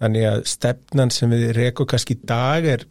þannig 0.00 0.28
að 0.30 0.44
stefnan 0.48 1.12
sem 1.12 1.32
við 1.32 1.52
rekum 1.56 1.88
kannski 1.88 2.16
í 2.16 2.26
dag 2.28 2.66
er 2.76 2.86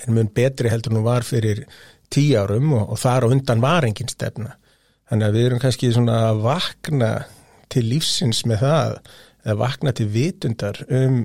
er 0.00 0.14
mun 0.14 0.30
betri 0.34 0.70
heldur 0.72 0.94
nú 0.96 1.02
var 1.06 1.26
fyrir 1.26 1.64
tíu 2.12 2.38
árum 2.40 2.72
og, 2.76 2.92
og 2.94 3.00
þar 3.00 3.28
á 3.28 3.32
undan 3.32 3.62
var 3.62 3.86
engin 3.86 4.10
stefna. 4.10 4.56
Þannig 5.10 5.28
að 5.28 5.36
við 5.36 5.46
erum 5.46 5.62
kannski 5.62 5.92
svona 5.92 6.18
að 6.30 6.42
vakna 6.46 7.12
til 7.72 7.84
lífsins 7.88 8.42
með 8.48 8.64
það, 8.64 8.98
að 9.48 9.62
vakna 9.62 9.94
til 9.96 10.08
vitundar 10.12 10.82
um 10.88 11.16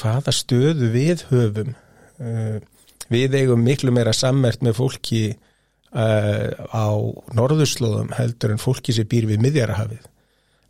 hvaða 0.00 0.34
stöðu 0.34 0.90
við 0.94 1.26
höfum. 1.30 1.74
Uh, 2.18 2.58
við 3.12 3.36
eigum 3.40 3.62
miklu 3.64 3.92
meira 3.94 4.14
sammert 4.16 4.62
með 4.64 4.78
fólki 4.80 5.22
uh, 5.94 6.48
á 6.72 6.88
norðurslóðum 7.36 8.12
heldur 8.18 8.54
en 8.54 8.62
fólki 8.62 8.94
sem 8.96 9.08
býr 9.08 9.28
við 9.30 9.42
miðjarahafið. 9.44 10.10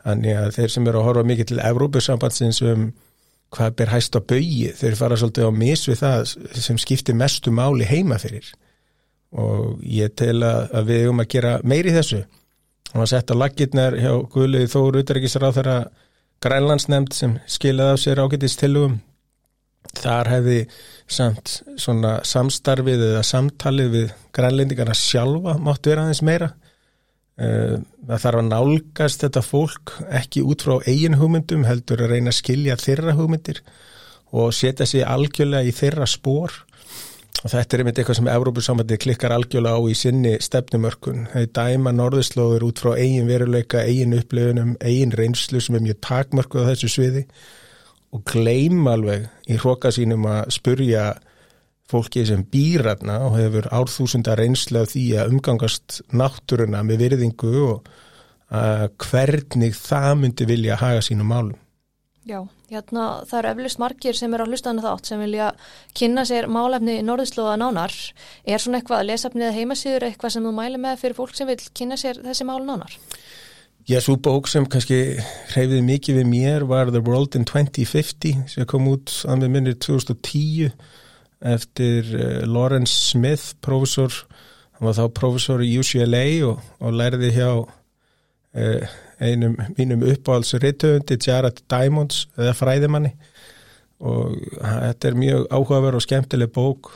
Þannig 0.04 0.36
að 0.36 0.50
þeir 0.58 0.74
sem 0.74 0.88
eru 0.90 1.00
að 1.00 1.08
horfa 1.08 1.28
mikið 1.30 1.50
til 1.50 1.62
Evrópusambandsins 1.64 2.60
um 2.68 2.90
hvað 3.54 3.76
ber 3.78 3.92
hæst 3.92 4.18
á 4.18 4.20
baui 4.20 4.70
þeir 4.76 4.96
fara 4.98 5.16
svolítið 5.18 5.48
á 5.48 5.52
mis 5.54 5.84
við 5.88 6.00
það 6.02 6.34
sem 6.66 6.80
skiptir 6.82 7.16
mestu 7.16 7.52
máli 7.54 7.86
heima 7.88 8.18
fyrir. 8.20 8.46
Og 9.34 9.80
ég 9.82 10.14
tel 10.18 10.42
að 10.46 10.90
við 10.90 11.06
erum 11.06 11.22
að 11.22 11.30
gera 11.34 11.54
meiri 11.66 11.94
þessu. 11.94 12.24
Og 12.94 13.02
að 13.02 13.10
setja 13.10 13.36
laggirnar 13.38 13.96
hjá 13.98 14.12
Guðlegu 14.30 14.70
Þóru 14.70 15.02
Uttaríkisar 15.02 15.46
á 15.48 15.50
þeirra 15.56 15.78
grænlandsnemnd 16.44 17.14
sem 17.16 17.38
skilaði 17.50 17.96
á 17.96 18.02
sér 18.02 18.22
ágættistilugum 18.22 19.00
þar 19.92 20.30
hefði 20.32 20.58
samt 21.10 21.58
svona 21.80 22.18
samstarfið 22.26 23.02
eða 23.10 23.24
samtalið 23.26 23.90
við 23.94 24.12
grænlendingarna 24.34 24.96
sjálfa 24.98 25.56
mátt 25.62 25.86
vera 25.86 26.06
aðeins 26.06 26.22
meira. 26.24 26.52
Eh, 27.34 27.80
það 28.06 28.22
þarf 28.22 28.40
að 28.40 28.50
nálgast 28.50 29.24
þetta 29.24 29.42
fólk 29.42 29.96
ekki 30.20 30.44
út 30.46 30.62
frá 30.62 30.76
eigin 30.86 31.18
hugmyndum 31.18 31.66
heldur 31.66 32.04
að 32.04 32.14
reyna 32.14 32.30
að 32.30 32.38
skilja 32.38 32.78
þeirra 32.78 33.16
hugmyndir 33.18 33.58
og 34.34 34.54
setja 34.54 34.86
sig 34.86 35.02
algjörlega 35.02 35.66
í 35.66 35.74
þeirra 35.74 36.06
spór 36.10 36.54
og 37.42 37.50
þetta 37.50 37.76
er 37.76 37.82
einmitt 37.82 37.98
eitthvað 37.98 38.18
sem 38.20 38.30
Európusamhætti 38.30 39.00
klikkar 39.02 39.34
algjörlega 39.34 39.76
á 39.76 39.82
í 39.90 39.96
sinni 39.98 40.36
stefnumörkun. 40.40 41.26
Þau 41.34 41.50
dæma 41.58 41.92
norðurslóður 41.92 42.68
út 42.70 42.80
frá 42.80 42.94
eigin 42.94 43.28
veruleika, 43.28 43.82
eigin 43.82 44.14
upplifunum 44.16 44.76
eigin 44.80 45.12
reynslu 45.12 45.60
sem 45.60 45.76
er 45.76 45.84
mjög 45.84 46.00
takmörkuð 46.06 46.64
á 46.64 46.70
þessu 46.70 46.92
sviði 46.94 47.26
og 48.14 48.22
gleym 48.30 48.86
alveg 48.86 49.26
í 49.50 49.58
hroka 49.58 49.90
sínum 49.94 50.26
að 50.30 50.52
spurja 50.54 51.08
fólki 51.90 52.24
sem 52.26 52.44
býrarna 52.48 53.18
og 53.26 53.36
hefur 53.38 53.68
árþúsundar 53.74 54.40
einslega 54.44 54.88
því 54.92 55.04
að 55.20 55.34
umgangast 55.34 56.00
náttúruna 56.14 56.84
með 56.86 57.04
virðingu 57.04 57.52
og 57.66 57.92
hvernig 59.02 59.76
það 59.76 60.14
myndi 60.22 60.48
vilja 60.48 60.78
haga 60.80 61.02
sínum 61.04 61.30
málum. 61.32 61.58
Já, 62.24 62.38
hérna 62.72 63.20
það 63.28 63.38
eru 63.38 63.48
eflust 63.50 63.80
margir 63.82 64.16
sem 64.16 64.32
eru 64.32 64.46
á 64.46 64.48
hlustanðu 64.48 64.86
þátt 64.86 65.08
sem 65.10 65.20
vilja 65.20 65.50
kynna 65.92 66.22
sér 66.24 66.46
málefni 66.48 66.94
í 67.02 67.04
norðurslóða 67.04 67.58
nánar. 67.60 67.92
Er 68.48 68.62
svona 68.62 68.80
eitthvað 68.80 69.04
lesafnið 69.10 69.58
heimasýður 69.58 70.06
eitthvað 70.08 70.32
sem 70.32 70.46
þú 70.46 70.52
mæli 70.56 70.80
með 70.80 71.02
fyrir 71.02 71.18
fólk 71.18 71.36
sem 71.36 71.50
vil 71.50 71.58
kynna 71.76 71.98
sér 72.00 72.22
þessi 72.24 72.46
mál 72.48 72.62
nánar? 72.64 72.96
Já, 72.96 73.43
svo 74.00 74.16
bók 74.16 74.48
sem 74.48 74.64
kannski 74.64 75.18
hreyfiði 75.52 75.82
mikið 75.84 76.20
við 76.20 76.28
mér 76.30 76.64
var 76.68 76.88
The 76.92 77.02
World 77.04 77.36
in 77.36 77.44
2050 77.44 78.46
sem 78.48 78.68
kom 78.70 78.88
út 78.88 79.12
að 79.28 79.42
með 79.42 79.52
minnir 79.56 79.76
2010 79.76 80.72
eftir 81.44 82.08
uh, 82.16 82.46
Lawrence 82.48 82.94
Smith, 83.10 83.52
professor, 83.60 84.08
hann 84.78 84.88
var 84.88 84.96
þá 84.96 85.04
professor 85.12 85.60
í 85.60 85.74
UCLA 85.76 86.24
og, 86.48 86.64
og 86.80 86.96
lærði 86.96 87.32
hjá 87.36 87.50
uh, 87.60 88.96
einum 89.20 89.58
mínum 89.76 90.04
uppáhaldsriðtöfundi, 90.08 91.20
Jared 91.20 91.60
Diamonds, 91.70 92.24
eða 92.38 92.56
fræðimanni. 92.56 93.12
Og 94.04 94.34
þetta 94.58 95.10
er 95.10 95.16
mjög 95.16 95.48
áhugaverð 95.52 96.00
og 96.00 96.04
skemmtileg 96.04 96.52
bók. 96.52 96.94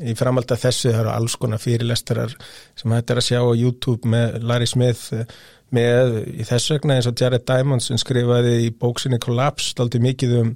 Í 0.00 0.14
framhald 0.16 0.50
af 0.54 0.62
þessu, 0.62 0.88
það 0.88 1.00
eru 1.02 1.10
alls 1.12 1.34
konar 1.36 1.60
fyrirlestarar 1.60 2.32
sem 2.78 2.92
hættir 2.94 3.18
að 3.20 3.26
sjá 3.26 3.40
á 3.42 3.52
YouTube 3.52 4.08
með 4.08 4.38
Larry 4.46 4.68
Smith 4.70 5.10
með 5.74 6.16
í 6.40 6.46
þess 6.46 6.72
vegna 6.74 6.96
eins 6.98 7.08
og 7.10 7.18
Jared 7.20 7.46
Diamonds 7.48 7.90
sem 7.90 8.00
skrifaði 8.00 8.56
í 8.66 8.72
bóksinni 8.74 9.20
Collapse 9.22 9.76
aldrei 9.82 10.02
mikið 10.02 10.36
um 10.40 10.54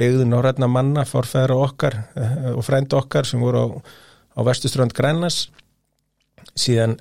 byggðu 0.00 0.26
norrætna 0.28 0.68
manna, 0.70 1.04
forfæðra 1.04 1.56
okkar 1.60 1.96
eh, 2.16 2.52
og 2.54 2.62
frænd 2.64 2.94
okkar 2.96 3.28
sem 3.28 3.42
voru 3.42 3.64
á, 3.64 3.66
á 4.36 4.40
vestuströnd 4.48 4.94
Grænlas 4.96 5.48
síðan 6.56 6.96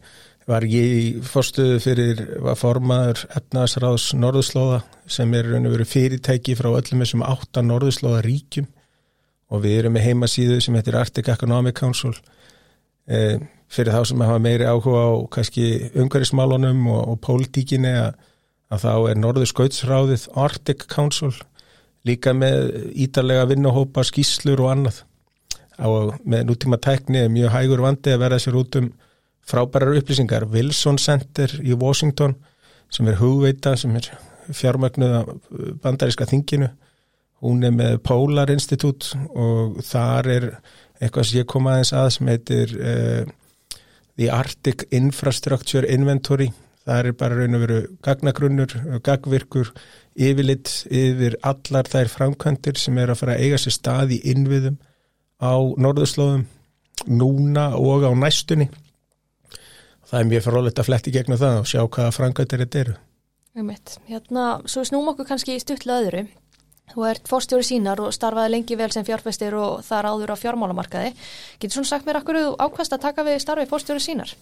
var 0.50 0.65
ég 0.65 1.21
fórstuðu 1.29 1.77
fyrir 1.83 2.24
var 2.43 2.57
formaður 2.57 3.21
efnaðsráðs 3.38 4.09
Norðurslóða 4.17 4.81
sem 5.09 5.33
er 5.38 5.51
og 5.59 5.86
fyrirtæki 5.88 6.57
frá 6.57 6.71
öllum 6.71 7.03
þessum 7.03 7.24
átta 7.25 7.63
Norðurslóða 7.65 8.24
ríkjum 8.25 8.67
og 9.50 9.63
við 9.63 9.79
erum 9.79 9.95
með 9.95 10.07
heimasíðu 10.09 10.59
sem 10.62 10.75
heitir 10.77 10.98
Arctic 10.98 11.29
Economic 11.31 11.77
Council 11.79 12.15
fyrir 13.69 13.93
þá 13.93 14.01
sem 14.05 14.23
hafa 14.25 14.41
meiri 14.41 14.67
áhuga 14.69 15.03
á 15.05 15.09
kannski 15.33 15.67
umhverfismálunum 15.93 16.87
og, 16.89 17.01
og 17.13 17.19
pólitíkinni 17.25 17.91
að, 17.97 18.17
að 18.73 18.85
þá 18.85 18.93
er 19.11 19.21
Norður 19.21 19.49
Skautsráðið 19.49 20.25
Arctic 20.37 20.85
Council 20.91 21.33
líka 22.07 22.33
með 22.33 22.91
ítalega 22.95 23.47
vinnuhópa, 23.49 24.05
skýslur 24.07 24.63
og 24.63 24.71
annað. 24.73 25.03
Og 25.79 26.15
með 26.27 26.49
nútíma 26.49 26.79
tækni 26.81 27.23
er 27.23 27.31
mjög 27.31 27.53
hægur 27.55 27.83
vandi 27.85 28.13
að 28.13 28.23
verða 28.23 28.41
sér 28.43 28.57
út 28.59 28.77
um 28.79 28.89
frábærar 29.49 29.97
upplýsingar. 29.99 30.47
Wilson 30.51 30.99
Center 30.99 31.53
í 31.63 31.75
Washington 31.75 32.35
sem 32.91 33.07
er 33.07 33.19
hugveita, 33.19 33.75
sem 33.77 33.95
er 33.95 34.09
fjármögnuða 34.49 35.25
bandaríska 35.83 36.27
þinginu 36.29 36.71
hún 37.43 37.63
er 37.63 37.74
með 37.75 38.00
Polar 38.05 38.51
Institute 38.51 39.15
og 39.31 39.79
þar 39.86 40.31
er 40.34 40.48
eitthvað 41.00 41.29
sem 41.29 41.39
ég 41.39 41.48
kom 41.50 41.69
aðeins 41.72 41.93
að 41.96 42.10
sem 42.15 42.31
heitir 42.31 42.74
uh, 42.79 43.29
The 44.19 44.27
Arctic 44.36 44.84
Infrastructure 44.96 45.88
Inventory. 45.88 46.50
Það 46.84 47.00
er 47.00 47.15
bara 47.19 47.38
raun 47.38 47.55
og 47.55 47.63
veru 47.63 47.79
gagnagrunnur, 48.03 48.74
gagvirkur 49.05 49.72
yfirlitt 50.19 50.72
yfir 50.89 51.38
allar 51.46 51.88
þær 51.88 52.12
framkvæmdir 52.12 52.79
sem 52.81 52.98
er 53.00 53.13
að 53.13 53.22
fara 53.22 53.36
að 53.38 53.46
eiga 53.46 53.60
sér 53.62 53.75
stað 53.75 54.15
í 54.17 54.22
innviðum 54.31 54.79
á 55.39 55.53
norðurslóðum 55.79 56.48
núna 57.08 57.69
og 57.79 58.03
á 58.03 58.12
næstunni. 58.12 58.67
Það 60.10 60.19
er 60.19 60.29
mjög 60.34 60.46
frólægt 60.48 60.81
að 60.81 60.89
fletti 60.89 61.13
gegna 61.13 61.38
það 61.39 61.62
og 61.62 61.69
sjá 61.69 61.81
hvaða 61.86 62.15
framkvæmdir 62.17 62.65
þetta 62.65 62.84
eru. 62.84 62.98
Hérna, 64.10 64.43
svo 64.69 64.84
snúm 64.88 65.12
okkur 65.12 65.27
kannski 65.29 65.55
í 65.55 65.62
stutla 65.62 66.01
öðru 66.01 66.25
Þú 66.89 67.05
ert 67.10 67.29
fórstjóri 67.29 67.65
sínar 67.67 68.01
og 68.01 68.13
starfaði 68.15 68.55
lengi 68.55 68.77
vel 68.79 68.89
sem 68.93 69.05
fjárfæstir 69.05 69.55
og 69.58 69.84
þar 69.86 70.10
áður 70.13 70.34
á 70.34 70.41
fjármálamarkaði. 70.41 71.12
Getur 71.62 71.79
svona 71.79 71.91
sagt 71.91 72.08
mér 72.08 72.22
akkur 72.22 72.39
ákvæmst 72.58 72.96
að 72.96 73.03
taka 73.05 73.27
við 73.27 73.43
starfi 73.43 73.69
fórstjóri 73.69 74.03
sínar? 74.03 74.34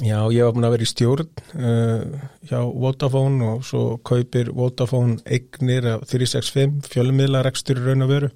Já, 0.00 0.16
ég 0.32 0.46
var 0.46 0.54
búin 0.56 0.64
að 0.64 0.74
vera 0.76 0.86
í 0.86 0.88
stjórn 0.88 1.26
uh, 1.60 2.20
hjá 2.48 2.60
Vodafone 2.64 3.48
og 3.50 3.66
svo 3.68 3.82
kaupir 4.06 4.48
Vodafone 4.56 5.18
eignir 5.28 5.90
af 5.90 6.06
365 6.08 6.88
fjölumidlarekstur 6.88 7.82
í 7.82 7.84
raun 7.84 8.06
og 8.06 8.12
veru 8.14 8.30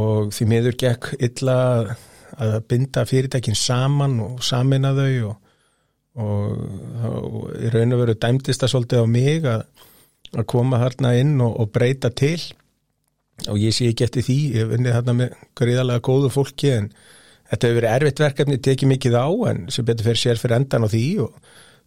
og 0.00 0.30
því 0.32 0.46
miður 0.48 0.78
gekk 0.80 1.10
illa 1.20 1.58
að 2.40 2.56
binda 2.70 3.04
fyrirtækin 3.08 3.58
saman 3.58 4.16
og 4.24 4.40
samina 4.46 4.94
þau 4.96 5.32
og, 5.32 5.36
og, 6.22 6.64
og 7.10 7.38
raun 7.74 7.96
og 7.96 8.02
veru 8.04 8.16
dæmtist 8.22 8.62
það 8.62 8.72
svolítið 8.74 9.04
á 9.04 9.06
mig 9.10 9.48
að, 9.50 9.66
að 10.36 10.48
koma 10.52 10.80
þarna 10.82 11.14
inn 11.20 11.38
og, 11.42 11.56
og 11.62 11.70
breyta 11.74 12.10
til. 12.14 12.38
Og 13.48 13.56
ég 13.60 13.72
sé 13.74 13.88
ekki 13.88 14.04
eftir 14.06 14.26
því, 14.26 14.38
ég 14.52 14.66
hef 14.66 14.76
unnið 14.76 14.96
þarna 14.98 15.16
með 15.16 15.40
greiðalega 15.58 16.04
góðu 16.04 16.30
fólki 16.34 16.74
en 16.74 16.90
þetta 17.50 17.66
hefur 17.66 17.80
verið 17.80 17.94
erfitt 17.96 18.22
verkefni, 18.22 18.60
tekið 18.60 18.92
mikið 18.92 19.16
á 19.16 19.28
en 19.50 19.66
sem 19.72 19.86
betur 19.88 20.10
fyrir 20.10 20.20
sér 20.20 20.40
fyrir 20.40 20.60
endan 20.60 20.86
á 20.86 20.88
því 20.92 21.04
og 21.24 21.32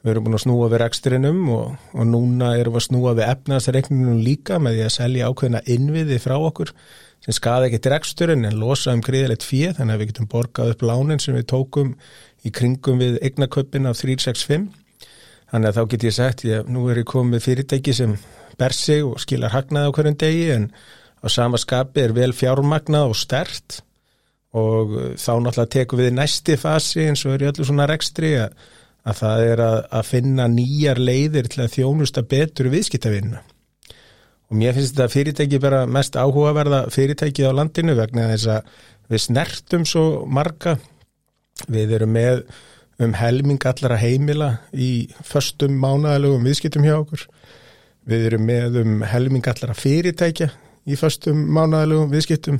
við 0.04 0.12
erum 0.12 0.26
búin 0.26 0.36
að 0.36 0.44
snúa 0.44 0.68
við 0.72 0.82
reksturinnum 0.82 1.42
og, 1.54 1.78
og 1.94 2.08
núna 2.10 2.52
erum 2.60 2.76
við 2.76 2.82
að 2.82 2.88
snúa 2.90 3.14
við 3.16 3.30
efnaðsreikningunum 3.30 4.24
líka 4.26 4.60
með 4.60 4.78
því 4.78 4.86
að 4.88 4.96
selja 4.98 5.30
ákveðina 5.30 5.64
innviði 5.76 6.20
frá 6.20 6.36
okkur 6.36 6.74
sem 7.24 7.38
skada 7.38 7.70
ekki 7.70 7.92
reksturinn 7.94 8.44
en 8.50 8.60
losa 8.60 8.92
um 8.92 9.04
greiðilegt 9.06 9.46
fíð 9.48 9.78
þannig 9.78 9.96
að 9.96 10.02
við 10.02 10.10
getum 10.12 10.30
borgað 10.34 10.74
upp 10.74 10.84
lánin 10.90 11.24
sem 11.24 11.38
við 11.38 11.48
tókum 11.54 11.94
í 12.44 12.52
kringum 12.52 13.00
við 13.00 13.22
eignaköpin 13.24 13.88
af 13.88 14.02
365 14.02 14.68
þannig 15.54 15.70
að 15.70 15.78
þá 15.78 15.84
get 15.94 16.06
ég 16.08 16.16
sagt, 16.18 16.44
ég, 16.50 16.68
nú 16.68 16.90
er 16.90 17.04
ég 17.04 17.10
komið 17.10 17.46
fyrirtæki 17.46 17.96
sem 17.96 18.18
ber 18.58 18.76
sig 18.76 19.06
og 19.06 19.22
skilar 19.22 19.54
hagnað 19.54 19.90
á 19.90 19.94
hverjum 19.96 20.20
degi 20.20 20.46
en 20.56 20.68
á 21.22 21.28
sama 21.30 21.62
skapi 21.62 22.04
er 22.04 22.14
vel 22.18 22.34
fjármagnað 22.36 23.14
og 23.14 23.18
stert 23.18 23.80
og 24.54 24.94
þá 25.18 25.34
náttúrulega 25.42 25.74
tekum 25.78 26.02
við 26.02 26.14
næsti 26.18 26.58
fasi 26.62 27.08
eins 27.08 27.24
og 27.26 27.38
er 27.38 27.46
í 27.46 27.50
öllu 27.54 27.66
svona 27.66 27.88
rekstri 27.90 28.36
að, 28.42 28.58
að 29.08 29.20
það 29.22 29.48
er 29.54 29.64
að, 29.66 29.80
að 30.02 30.10
finna 30.10 30.50
nýjar 30.52 31.02
leiðir 31.02 31.50
til 31.50 31.64
að 31.64 31.74
þjónusta 31.78 32.26
betur 32.30 32.70
viðskiptavinna 32.74 33.42
og 34.54 34.60
mér 34.60 34.76
finnst 34.78 34.94
þetta 34.94 35.10
fyrirtæki 35.10 35.62
bara 35.62 35.86
mest 35.90 36.18
áhugaverða 36.20 36.84
fyrirtæki 36.94 37.48
á 37.50 37.58
landinu 37.58 37.96
vegna 37.98 38.28
þess 38.34 38.52
að 38.54 38.76
við 39.10 39.24
snertum 39.26 39.86
svo 39.88 40.04
marga. 40.30 40.78
Við 41.70 41.96
erum 41.98 42.14
með 42.14 42.44
um 43.02 43.14
helming 43.18 43.62
allara 43.66 43.98
heimila 43.98 44.50
í 44.74 45.08
förstum 45.26 45.80
mánæðalögum 45.82 46.46
viðskiptum 46.46 46.86
hjá 46.86 46.98
okkur. 47.00 47.26
Við 48.10 48.28
erum 48.30 48.46
með 48.48 48.82
um 48.84 49.02
helming 49.08 49.48
allara 49.50 49.76
fyrirtækja 49.78 50.52
í 50.86 51.00
förstum 51.00 51.40
mánæðalögum 51.56 52.14
viðskiptum. 52.14 52.60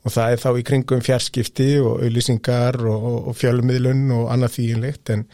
Og 0.00 0.14
það 0.14 0.34
er 0.34 0.42
þá 0.42 0.50
í 0.56 0.66
kringum 0.66 1.04
fjarskipti 1.04 1.70
og 1.84 2.04
auðlýsingar 2.04 2.78
og, 2.88 3.08
og, 3.28 3.32
fjölmiðlun 3.36 4.06
og 4.16 4.30
annað 4.32 4.54
þýjinlegt 4.56 5.12
en, 5.12 5.26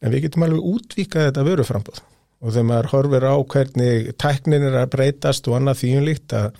en 0.00 0.14
við 0.14 0.28
getum 0.28 0.46
alveg 0.46 0.68
útvíkað 0.70 1.30
þetta 1.30 1.46
vöruframbóð 1.48 2.02
og 2.44 2.52
þegar 2.52 2.68
maður 2.68 2.90
horfir 2.92 3.26
á 3.26 3.34
hvernig 3.54 4.08
tæknin 4.20 4.66
er 4.68 4.78
að 4.82 4.90
breytast 4.92 5.48
og 5.48 5.56
annað 5.58 5.80
þýjinlegt 5.80 6.34
að, 6.36 6.58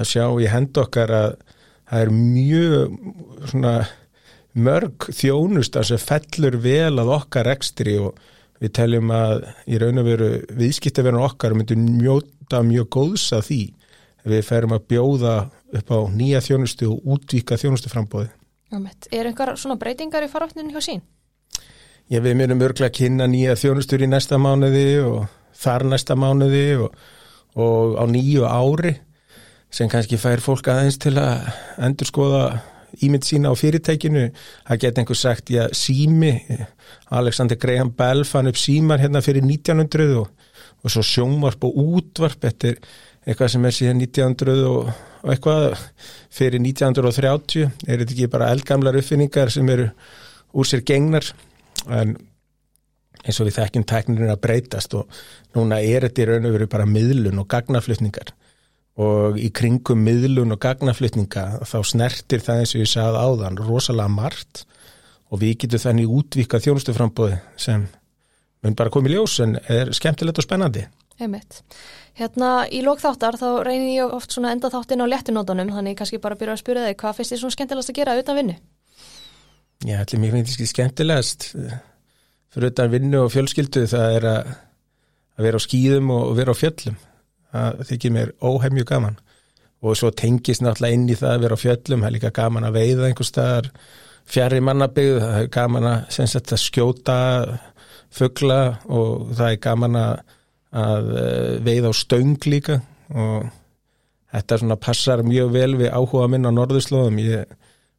að 0.00 0.10
sjá 0.10 0.24
í 0.40 0.48
hend 0.50 0.80
okkar 0.80 1.12
að 1.14 1.34
það 1.90 2.04
er 2.04 2.12
mjög 2.16 2.94
svona 3.52 3.74
mörg 4.58 5.10
þjónustar 5.14 5.86
sem 5.86 6.00
fellur 6.00 6.58
vel 6.62 6.98
að 6.98 7.12
okkar 7.14 7.50
ekstri 7.52 7.96
og 8.02 8.18
við 8.60 8.74
teljum 8.76 9.12
að 9.14 9.44
í 9.70 9.78
raun 9.80 10.02
og 10.02 10.08
veru 10.08 10.30
viðskiptaverðan 10.58 11.26
okkar 11.28 11.54
myndir 11.56 11.78
mjóta 11.80 12.62
mjög 12.66 12.90
góðs 12.96 13.30
að 13.36 13.46
því 13.48 13.62
við 14.30 14.44
ferum 14.44 14.74
að 14.76 14.86
bjóða 14.90 15.36
upp 15.80 15.94
á 15.94 15.98
nýja 16.12 16.42
þjónustu 16.44 16.90
og 16.90 17.06
útvíka 17.14 17.56
þjónustu 17.60 17.88
frambóði. 17.92 18.28
Er 19.10 19.26
einhver 19.26 19.54
svona 19.58 19.78
breytingar 19.80 20.26
í 20.26 20.30
farafninu 20.30 20.74
hjá 20.74 20.82
sín? 20.84 21.00
Já, 22.10 22.18
við 22.18 22.36
myndum 22.36 22.62
örglega 22.66 22.90
að 22.90 22.98
kynna 22.98 23.26
nýja 23.30 23.56
þjónustur 23.58 24.02
í 24.02 24.08
næsta 24.10 24.38
mánuði 24.38 24.98
og 25.04 25.30
þar 25.56 25.86
næsta 25.92 26.16
mánuði 26.18 26.64
og, 26.84 26.98
og 27.54 27.96
á 27.96 28.04
nýju 28.10 28.44
ári 28.50 28.96
sem 29.70 29.88
kannski 29.90 30.18
fær 30.18 30.42
fólk 30.42 30.68
aðeins 30.70 30.98
til 30.98 31.14
að 31.22 31.48
endur 31.78 32.10
skoða 32.10 32.44
ímynd 33.06 33.26
sína 33.26 33.52
á 33.52 33.54
fyrirtækinu. 33.58 34.28
Það 34.68 34.80
geta 34.84 35.02
einhver 35.02 35.18
sagt, 35.18 35.52
já, 35.52 35.66
sími, 35.76 36.32
Alexander 37.10 37.58
Graham 37.60 37.92
Bell 37.96 38.24
fann 38.24 38.50
upp 38.50 38.58
símar 38.60 39.02
hérna 39.02 39.22
fyrir 39.24 39.44
1900 39.46 40.16
og, 40.20 40.30
og 40.84 40.94
svo 40.94 41.04
sjónvarp 41.04 41.64
og 41.68 41.78
útvarp 41.84 42.44
eftir 42.48 42.80
eitthvað 43.26 43.52
sem 43.52 43.68
er 43.68 43.76
síðan 43.76 44.02
1900 44.06 44.64
og, 44.70 44.90
og 45.22 45.34
eitthvað 45.34 45.76
fyrir 46.32 46.62
1930 46.62 47.66
er 47.66 48.00
þetta 48.00 48.16
ekki 48.16 48.32
bara 48.32 48.50
eldgamlar 48.54 48.98
uppfinningar 49.00 49.52
sem 49.52 49.68
eru 49.72 49.90
úr 50.56 50.68
sér 50.68 50.84
gengnar? 50.86 51.26
En 51.88 52.16
eins 53.20 53.40
og 53.40 53.48
við 53.48 53.58
þekkjum 53.58 53.86
tæknirinn 53.88 54.32
að 54.32 54.42
breytast 54.44 54.94
og 54.96 55.20
núna 55.56 55.80
er 55.84 56.06
þetta 56.06 56.22
í 56.22 56.28
raun 56.30 56.48
og 56.48 56.54
veru 56.56 56.70
bara 56.72 56.88
miðlun 56.88 57.42
og 57.42 57.48
gagnaflutningar 57.52 58.32
og 59.00 59.38
í 59.38 59.50
kringum 59.54 60.02
miðlun 60.04 60.54
og 60.54 60.60
gagnaflutninga 60.62 61.62
þá 61.68 61.78
snertir 61.86 62.42
það 62.44 62.62
eins 62.62 62.74
og 62.74 62.82
ég 62.82 62.90
sagði 62.90 63.24
áðan 63.24 63.60
rosalega 63.60 64.12
margt 64.12 64.64
og 65.30 65.42
við 65.42 65.60
getum 65.64 65.84
þannig 65.84 66.14
útvíkað 66.18 66.66
þjónustuframbóði 66.66 67.38
sem 67.60 67.86
mun 68.60 68.76
bara 68.76 68.92
komið 68.92 69.16
ljós 69.16 69.38
en 69.44 69.56
er 69.70 69.92
skemmtilegt 69.96 70.42
og 70.42 70.48
spennandi 70.48 70.88
Einmitt. 71.20 71.60
Hérna 72.16 72.64
í 72.72 72.80
lókþáttar 72.84 73.36
þá 73.40 73.48
reynir 73.66 73.92
ég 73.92 74.14
oft 74.16 74.32
svona 74.32 74.54
enda 74.54 74.70
þáttin 74.72 75.04
á 75.04 75.06
léttunótonum 75.10 75.72
þannig 75.74 75.98
kannski 75.98 76.20
bara 76.22 76.38
byrja 76.40 76.56
að 76.56 76.62
spyrja 76.62 76.86
þig 76.88 76.98
hvað 77.02 77.18
finnst 77.18 77.34
þið 77.34 77.42
svona 77.42 77.56
skemmtilegast 77.56 77.92
að 77.92 77.98
gera 78.00 78.16
utan 78.20 78.38
vinnu? 78.40 78.56
Já, 79.84 79.96
allir 80.00 80.22
mér 80.22 80.34
finnst 80.36 80.56
þetta 80.56 80.72
skemmtilegast 80.72 81.46
fyrir 82.50 82.72
utan 82.72 82.92
vinnu 82.94 83.22
og 83.26 83.30
fjölskyldu 83.34 83.84
það 83.92 84.16
er 84.16 84.28
að, 84.30 84.50
að 85.36 85.48
vera 85.48 85.60
á 85.60 85.66
skýðum 85.66 86.12
og 86.16 86.34
vera 86.40 86.56
á 86.56 86.60
fjöllum 86.60 86.98
það 87.52 87.82
þykir 87.90 88.14
mér 88.16 88.32
óhefmju 88.40 88.86
gaman. 88.88 89.18
Og 89.80 89.96
svo 89.96 90.10
tengis 90.12 90.60
náttúrulega 90.60 90.96
inn 90.96 91.08
í 91.08 91.16
það 91.16 91.34
að 91.34 91.44
vera 91.46 91.56
á 91.56 91.62
fjöllum, 91.62 92.02
það 92.02 92.10
er 92.10 92.16
líka 92.18 92.32
gaman 92.36 92.68
að 92.68 92.76
veiða 92.76 93.06
einhver 93.08 93.28
staðar 93.28 93.70
fjari 94.30 94.60
mannabygð, 94.62 95.22
það 95.22 95.38
er 95.38 95.48
gaman 95.54 95.88
að, 95.88 96.02
sagt, 96.14 96.52
að 96.52 96.62
skjóta 96.62 97.16
fuggla 98.14 98.60
og 98.90 99.30
það 99.38 99.48
er 99.54 99.64
gaman 99.64 99.98
að 99.98 100.12
að 100.70 101.10
eh, 101.18 101.56
veið 101.64 101.90
á 101.90 101.92
stöng 101.94 102.38
líka. 102.46 102.80
Og 103.10 103.48
þetta 104.30 104.60
svona 104.60 104.78
passar 104.78 105.24
mjög 105.26 105.52
vel 105.54 105.72
við 105.80 105.90
áhuga 105.90 106.28
minn 106.30 106.46
á 106.46 106.50
norðurslóðum. 106.54 107.20
Ég 107.22 107.44
er 107.44 107.54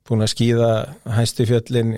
búin 0.07 0.23
að 0.23 0.33
skýða 0.33 0.71
hæstu 1.17 1.47
fjöllin 1.49 1.97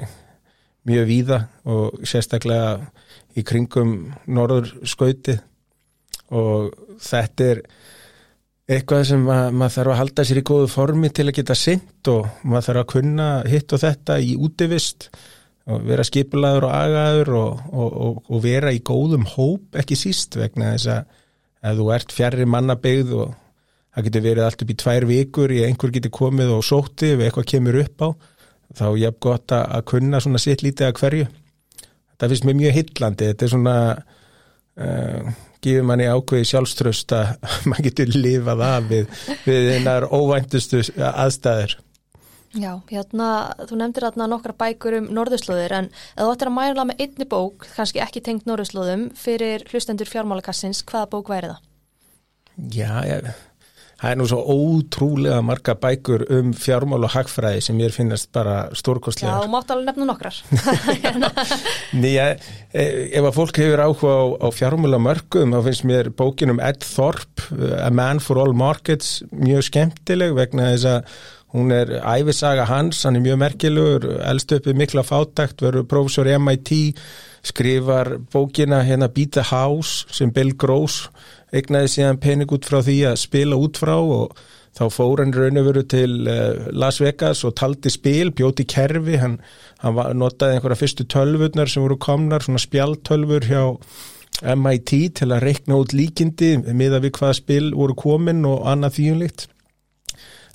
mjög 0.89 1.07
víða 1.07 1.39
og 1.69 2.01
sérstaklega 2.07 2.89
í 3.37 3.43
kringum 3.45 4.13
norðurskauti 4.27 5.37
og 6.33 6.73
þetta 7.03 7.49
er 7.51 7.61
eitthvað 8.73 9.05
sem 9.09 9.23
mað, 9.27 9.45
maður 9.59 9.75
þarf 9.75 9.93
að 9.93 9.99
halda 9.99 10.25
sér 10.27 10.39
í 10.39 10.45
góðu 10.47 10.67
formi 10.71 11.11
til 11.11 11.27
að 11.27 11.37
geta 11.39 11.57
synd 11.59 12.11
og 12.13 12.27
maður 12.47 12.67
þarf 12.69 12.81
að 12.83 12.91
kunna 12.93 13.29
hitt 13.51 13.75
og 13.75 13.83
þetta 13.83 14.19
í 14.23 14.35
útivist 14.39 15.09
og 15.63 15.83
vera 15.87 16.03
skipulaður 16.07 16.67
og 16.67 16.73
agaður 16.75 17.33
og, 17.39 17.61
og, 17.71 18.17
og 18.27 18.43
vera 18.43 18.73
í 18.75 18.81
góðum 18.83 19.27
hóp 19.35 19.79
ekki 19.79 19.99
síst 19.99 20.35
vegna 20.39 20.73
þess 20.73 20.91
að 21.63 21.79
þú 21.79 21.87
ert 21.95 22.15
fjarrir 22.15 22.49
mannabegð 22.51 23.13
og 23.19 23.35
það 23.93 24.07
getur 24.07 24.25
verið 24.25 24.47
allt 24.47 24.65
upp 24.65 24.73
í 24.73 24.79
tvær 24.83 25.07
vikur 25.07 25.53
í 25.53 25.61
einhver 25.67 25.93
getur 25.95 26.15
komið 26.15 26.55
og 26.55 26.65
sóti 26.67 27.13
ef 27.13 27.23
eitthvað 27.23 27.49
kemur 27.53 27.79
upp 27.83 28.03
á 28.03 28.09
þá 28.73 28.85
ég 28.97 29.19
gott 29.21 29.53
að 29.53 29.83
kunna 29.91 30.19
svona 30.23 30.41
sitt 30.41 30.63
lítið 30.65 30.87
að 30.87 30.95
hverju. 30.97 31.25
Þetta 32.09 32.29
finnst 32.31 32.45
mér 32.47 32.57
mjög 32.57 32.77
hillandi 32.79 33.27
þetta 33.29 33.45
er 33.45 33.51
svona 33.51 33.75
uh, 34.79 35.31
gefur 35.63 35.87
manni 35.87 36.09
ákveði 36.09 36.49
sjálfströst 36.51 37.15
að 37.15 37.33
maður 37.69 37.89
getur 37.89 38.13
lifað 38.17 38.67
af 38.67 38.91
við, 38.91 39.17
við 39.47 39.73
einar 39.77 40.09
óvæntustu 40.11 40.83
aðstæður 40.97 41.79
Já, 42.53 42.75
hérna, 42.91 43.27
þú 43.65 43.77
nefndir 43.79 44.05
hérna 44.05 44.27
nokkra 44.29 44.53
bækur 44.53 44.99
um 44.99 45.07
norðurslóðir 45.17 45.73
en 45.73 45.87
þú 46.19 46.27
ættir 46.35 46.51
að 46.51 46.53
mæla 46.59 46.83
með 46.85 46.99
einni 47.01 47.25
bók, 47.25 47.65
kannski 47.73 48.01
ekki 48.03 48.21
tengt 48.21 48.45
norðurslóðum, 48.45 49.07
fyrir 49.17 49.65
hlustendur 49.71 50.09
fjármálakassins, 50.09 50.83
hvaða 50.85 51.09
bók 51.15 51.31
væri 51.33 51.49
það? 51.49 51.71
Já, 52.77 52.91
ég, 53.09 53.31
það 54.03 54.11
er 54.11 54.19
nú 54.19 54.25
svo 54.27 54.39
ótrúlega 54.51 55.39
marga 55.45 55.75
bækur 55.79 56.25
um 56.35 56.51
fjármál 56.51 57.05
og 57.07 57.13
hagfræði 57.13 57.61
sem 57.63 57.77
ég 57.79 57.93
finnast 57.95 58.27
bara 58.35 58.65
stórkostlega. 58.75 59.37
Já, 59.39 59.51
mátt 59.51 59.71
alveg 59.71 59.93
nefna 59.93 60.07
nokkrar. 60.09 60.39
Nýja, 62.03 62.25
e, 62.75 62.83
ef 63.15 63.29
að 63.29 63.37
fólk 63.37 63.61
hefur 63.63 63.85
áhuga 63.85 64.17
á, 64.19 64.23
á 64.43 64.47
fjármál 64.51 64.97
og 64.99 65.05
mörgum, 65.05 65.55
þá 65.55 65.69
finnst 65.69 65.87
mér 65.87 66.11
bókin 66.11 66.51
um 66.51 66.59
Ed 66.59 66.83
Thorpe, 66.83 67.47
A 67.79 67.87
Man 67.95 68.19
for 68.19 68.43
All 68.43 68.51
Markets, 68.51 69.21
mjög 69.31 69.69
skemmtileg 69.71 70.35
vegna 70.35 70.73
þess 70.73 70.91
að 70.97 71.15
Hún 71.53 71.69
er 71.69 71.99
æfisaga 72.01 72.63
hans, 72.65 73.03
hann 73.05 73.19
er 73.19 73.21
mjög 73.21 73.35
merkilugur, 73.37 74.07
eldst 74.25 74.55
uppið 74.55 74.73
mikla 74.79 75.03
fátækt, 75.05 75.61
verður 75.61 75.85
professor 75.85 76.25
í 76.25 76.33
MIT, 76.41 76.71
skrifar 77.45 78.15
bókina 78.33 78.79
hérna 78.81 79.05
Beat 79.13 79.35
the 79.37 79.43
House 79.51 80.07
sem 80.09 80.31
Bill 80.33 80.55
Gross 80.57 81.11
egnaði 81.53 81.91
síðan 81.93 82.19
pening 82.23 82.51
út 82.55 82.67
frá 82.67 82.81
því 82.81 82.97
að 83.11 83.21
spila 83.21 83.59
út 83.61 83.79
frá 83.81 83.95
og 83.97 84.37
þá 84.73 84.83
fór 84.89 85.21
hann 85.21 85.35
raun 85.35 85.61
og 85.61 85.67
veru 85.69 85.83
til 85.85 86.15
uh, 86.25 86.69
Las 86.73 86.99
Vegas 87.03 87.43
og 87.45 87.55
taldi 87.59 87.91
spil, 87.93 88.33
bjóti 88.33 88.65
kerfi, 88.69 89.19
hann, 89.21 89.37
hann 89.83 90.01
notaði 90.17 90.57
einhverja 90.57 90.79
fyrstu 90.81 91.05
tölvurnar 91.09 91.69
sem 91.69 91.85
voru 91.85 91.99
komnar, 92.01 92.45
svona 92.45 92.61
spjaltölfur 92.61 93.45
hjá 93.49 93.63
MIT 94.57 94.91
til 95.19 95.29
að 95.29 95.43
reikna 95.45 95.77
út 95.77 95.93
líkindi 95.93 96.55
miða 96.73 96.99
við 97.03 97.13
hvaða 97.19 97.37
spil 97.37 97.67
voru 97.77 97.95
komin 97.95 98.41
og 98.49 98.65
annað 98.67 98.97
þýjumlikt 98.97 99.47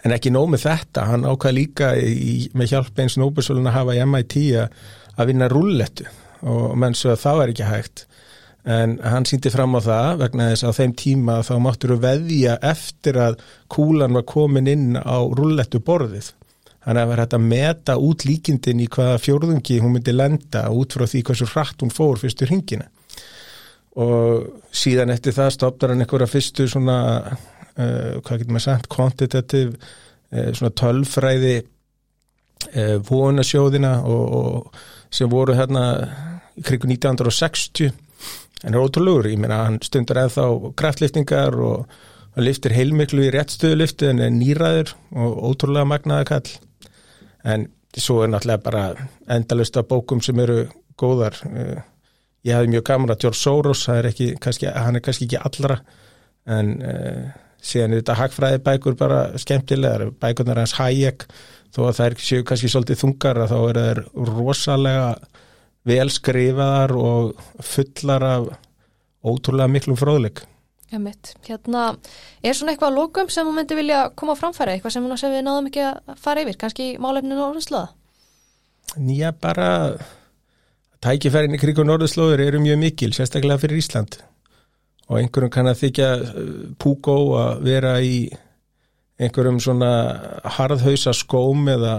en 0.07 0.15
ekki 0.15 0.33
nóg 0.35 0.51
með 0.53 0.65
þetta, 0.67 1.07
hann 1.11 1.27
ákvað 1.27 1.57
líka 1.57 1.93
í, 1.99 2.49
með 2.59 2.75
hjálp 2.75 3.01
eins 3.03 3.19
Nóbusvölun 3.19 3.71
að 3.71 3.79
hafa 3.79 3.97
í 3.97 4.03
MIT 4.07 4.37
að 4.59 5.31
vinna 5.31 5.49
rullettu 5.51 6.07
og 6.47 6.75
menn 6.79 6.95
svo 6.95 7.15
að 7.15 7.23
það 7.25 7.43
er 7.43 7.55
ekki 7.55 7.71
hægt 7.71 8.05
en 8.69 8.99
hann 9.01 9.25
síndi 9.29 9.51
fram 9.53 9.77
á 9.79 9.81
það 9.81 10.19
vegna 10.25 10.51
þess 10.51 10.67
að 10.69 10.81
þeim 10.81 10.97
tíma 11.01 11.39
þá 11.47 11.55
máttur 11.65 11.95
við 11.95 12.03
veðja 12.05 12.57
eftir 12.69 13.19
að 13.23 13.39
kúlan 13.73 14.17
var 14.19 14.27
komin 14.29 14.69
inn 14.69 14.99
á 14.99 15.19
rullettu 15.25 15.81
borðið 15.81 16.33
þannig 16.89 17.01
að 17.01 17.05
það 17.05 17.11
var 17.11 17.23
hægt 17.23 17.37
að 17.37 17.47
meta 17.53 17.97
út 18.01 18.25
líkindin 18.25 18.83
í 18.85 18.89
hvaða 18.93 19.21
fjórðungi 19.21 19.79
hún 19.83 19.95
myndi 19.97 20.15
lenda 20.15 20.67
út 20.73 20.97
frá 20.97 21.05
því 21.09 21.23
hversu 21.29 21.49
hratt 21.53 21.85
hún 21.85 21.93
fór 21.93 22.21
fyrstur 22.21 22.49
hringina. 22.49 22.87
Og 23.99 24.47
síðan 24.73 25.13
eftir 25.13 25.35
það 25.37 25.55
stopnar 25.57 25.93
hann 25.93 26.05
einhverja 26.05 26.31
fyrstu 26.31 26.69
svona 26.71 26.99
uh, 27.29 28.21
hvað 28.25 28.41
getur 28.41 28.55
maður 28.55 28.67
sagt, 28.69 28.89
kvantitativ 28.95 29.75
uh, 29.75 30.51
svona 30.57 30.73
tölfræði 30.81 31.55
uh, 31.61 32.97
vonasjóðina 33.09 33.95
og, 34.09 34.25
og 34.39 34.83
sem 35.13 35.29
voru 35.29 35.57
hérna 35.59 35.85
í 36.57 36.65
krigu 36.65 36.89
1960 36.89 37.93
en 38.65 38.75
er 38.75 38.81
ótrúlegur, 38.83 39.29
ég 39.31 39.41
meina 39.41 39.65
hann 39.67 39.81
stundar 39.85 40.25
eða 40.25 40.35
þá 40.35 40.73
kraftliftingar 40.79 41.59
og 41.63 41.99
liftir 42.39 42.75
heilmiklu 42.75 43.27
í 43.27 43.33
réttstöðulifti 43.35 44.11
en 44.13 44.23
er 44.23 44.35
nýraður 44.35 44.95
og 45.15 45.39
ótrúlega 45.51 45.89
magnaða 45.91 46.29
kall 46.33 46.51
en 47.49 47.69
svo 47.99 48.23
er 48.23 48.33
náttúrulega 48.33 48.63
bara 48.63 48.85
endalust 49.35 49.77
af 49.79 49.89
bókum 49.91 50.21
sem 50.23 50.39
eru 50.43 50.67
góðar. 50.99 51.39
Uh, 51.47 51.81
ég 52.47 52.55
hafði 52.55 52.75
mjög 52.75 52.87
gaman 52.91 53.15
að 53.15 53.25
George 53.25 53.41
Soros 53.41 53.85
er 53.93 54.11
ekki, 54.11 54.33
kannski, 54.43 54.69
hann 54.71 54.99
er 54.99 55.05
kannski 55.05 55.27
ekki 55.29 55.41
allra 55.43 55.79
en 56.49 56.75
uh, 56.79 57.29
síðan 57.59 57.97
er 57.97 58.03
þetta 58.03 58.19
hagfræði 58.21 58.63
bækur 58.67 58.99
bara 58.99 59.23
skemmtilegar. 59.41 60.13
Bækurnar 60.21 60.63
hans 60.63 60.77
Hayek 60.79 61.27
þó 61.75 61.89
að 61.89 61.99
það 61.99 62.07
er 62.07 62.17
séu 62.29 62.47
kannski 62.47 62.71
svolítið 62.73 63.03
þungar 63.03 63.43
að 63.45 63.55
þá 63.55 63.59
er 63.59 63.81
það 63.83 64.03
rosalega 64.31 65.11
vel 65.87 66.09
skrifaðar 66.11 66.95
og 66.99 67.43
fullar 67.65 68.25
af 68.27 68.49
ótrúlega 69.27 69.71
miklum 69.71 69.99
fróðleik 69.99 70.45
Emitt. 70.89 71.35
Hérna, 71.45 71.91
er 72.41 72.57
svona 72.57 72.73
eitthvað 72.73 72.95
að 72.95 72.97
lókum 72.97 73.29
sem 73.33 73.45
þú 73.45 73.53
myndi 73.59 73.77
vilja 73.77 74.07
koma 74.17 74.33
á 74.33 74.41
framfæri, 74.41 74.79
eitthvað 74.79 74.95
sem, 74.95 75.09
sem 75.21 75.35
við 75.35 75.43
náðum 75.45 75.69
ekki 75.69 75.83
að 75.85 76.15
fara 76.17 76.45
yfir, 76.45 76.57
kannski 76.63 76.87
málefninu 77.03 77.43
og 77.43 77.51
orðinslaða? 77.51 77.91
Nýja 79.05 79.35
bara 79.37 79.69
tækifærin 81.05 81.59
í 81.59 81.61
krík 81.61 81.83
og 81.83 81.91
norðurslóður 81.91 82.41
eru 82.47 82.63
mjög 82.65 82.81
mikil, 82.81 83.11
sérstaklega 83.13 83.61
fyrir 83.61 83.83
Ísland 83.83 84.17
og 85.09 85.21
einhverjum 85.21 85.53
kann 85.53 85.69
að 85.69 85.83
þykja 85.83 86.09
uh, 86.25 86.49
púkó 86.81 87.19
að 87.37 87.63
vera 87.69 87.95
í 88.01 88.17
einhverjum 89.21 89.61
svona 89.61 89.93
harðhausa 90.57 91.13
skóm 91.17 91.69
eða 91.69 91.95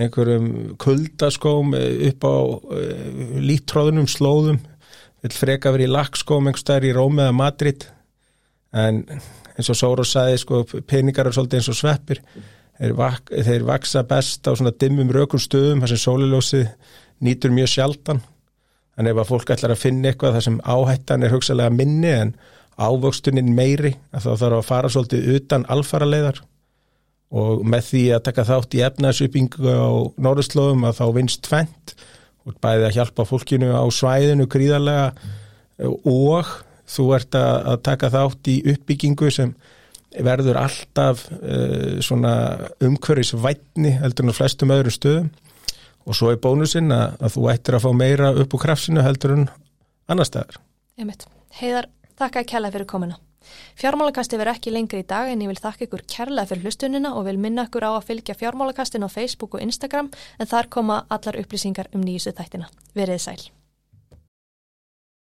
einhverjum 0.00 0.76
kuldaskóm 0.80 1.74
upp 1.76 2.24
á 2.24 2.36
uh, 2.38 3.40
lítróðunum 3.42 4.08
slóðum. 4.10 4.60
Vil 5.22 5.34
freka 5.36 5.72
verið 5.74 5.90
í 5.90 5.92
lakkskóm 5.92 6.48
einhverstaðar 6.48 6.88
í 6.88 6.94
Róm 6.96 7.20
eða 7.22 7.36
Madrid. 7.36 7.86
En 8.72 9.04
eins 9.52 9.68
og 9.70 9.78
Sóru 9.78 10.06
sagði 10.08 10.40
sko 10.42 10.62
peningar 10.88 11.28
er 11.28 11.36
svolítið 11.36 11.60
eins 11.60 11.70
og 11.70 11.78
sveppir. 11.78 12.22
Þeir, 12.80 12.94
vak, 12.98 13.30
þeir 13.30 13.66
vaksa 13.68 14.02
best 14.08 14.48
á 14.48 14.56
svona 14.56 14.72
dimmum 14.74 15.12
rökum 15.12 15.40
stöðum 15.42 15.84
þar 15.84 15.92
sem 15.92 16.02
sóliljósið 16.02 16.70
nýtur 17.22 17.52
mjög 17.54 17.70
sjaldan. 17.70 18.22
En 18.98 19.08
ef 19.08 19.20
að 19.20 19.28
fólk 19.28 19.52
ætlar 19.54 19.76
að 19.76 19.84
finna 19.84 20.10
eitthvað 20.10 20.38
þar 20.38 20.46
sem 20.48 20.58
áhættan 20.64 21.26
er 21.26 21.34
hugsalega 21.36 21.72
minni 21.72 22.10
en 22.10 22.34
ávöxtunin 22.80 23.52
meiri 23.54 23.94
þá 24.10 24.32
þarf 24.40 24.56
að 24.56 24.66
fara 24.66 24.90
svolítið 24.92 25.30
utan 25.36 25.68
alfara 25.70 26.08
leiðar 26.08 26.40
og 27.32 27.62
með 27.64 27.86
því 27.88 28.02
að 28.16 28.24
taka 28.28 28.44
þátt 28.48 28.76
í 28.76 28.82
efnaðsupingu 28.86 29.72
á 29.72 29.92
norðurslóðum 30.20 30.84
að 30.88 30.98
þá 31.00 31.04
vinst 31.16 31.44
tvent 31.46 31.94
og 32.44 32.58
bæði 32.60 32.88
að 32.88 32.96
hjálpa 32.98 33.26
fólkinu 33.28 33.70
á 33.72 33.84
svæðinu 33.94 34.48
gríðarlega 34.50 35.12
og 35.88 36.50
þú 36.92 37.06
ert 37.16 37.38
að 37.38 37.78
taka 37.86 38.10
þátt 38.12 38.50
í 38.52 38.58
uppbyggingu 38.74 39.30
sem 39.32 39.54
verður 40.12 40.58
alltaf 40.60 41.24
uh, 41.38 41.96
svona 42.04 42.34
umhverfisvætni 42.84 43.94
heldur 44.02 44.26
en 44.26 44.34
á 44.34 44.36
flestum 44.36 44.74
öðrum 44.74 44.92
stöðum 44.92 45.30
og 46.02 46.18
svo 46.18 46.32
er 46.32 46.40
bónusinn 46.42 46.92
að, 46.92 47.16
að 47.22 47.36
þú 47.36 47.48
ættir 47.54 47.78
að 47.78 47.86
fá 47.86 47.90
meira 47.96 48.32
upp 48.42 48.56
úr 48.56 48.64
krafsinu 48.66 49.04
heldur 49.06 49.36
en 49.38 49.46
annar 50.10 50.28
staðar. 50.28 50.58
Heiðar, 51.56 51.88
þakka 52.18 52.44
kærlega 52.50 52.76
fyrir 52.76 52.90
komina. 52.90 53.16
Fjármálakasti 53.80 54.40
verður 54.40 54.56
ekki 54.56 54.74
lengri 54.74 55.02
í 55.02 55.08
dag 55.14 55.30
en 55.32 55.42
ég 55.44 55.52
vil 55.52 55.62
þakka 55.62 55.88
ykkur 55.88 56.06
kærlega 56.16 56.50
fyrir 56.50 56.66
hlustunina 56.66 57.14
og 57.16 57.26
vil 57.30 57.38
minna 57.38 57.66
ykkur 57.68 57.88
á 57.88 57.90
að 57.94 58.06
fylgja 58.10 58.38
fjármálakastin 58.38 59.06
á 59.06 59.10
Facebook 59.12 59.56
og 59.56 59.64
Instagram 59.64 60.12
en 60.38 60.52
þar 60.52 60.70
koma 60.70 61.02
allar 61.08 61.40
upplýsingar 61.40 61.92
um 61.92 62.04
nýjustu 62.04 62.34
þættina. 62.36 62.70
Verið 62.94 63.26
sæl. 63.26 63.61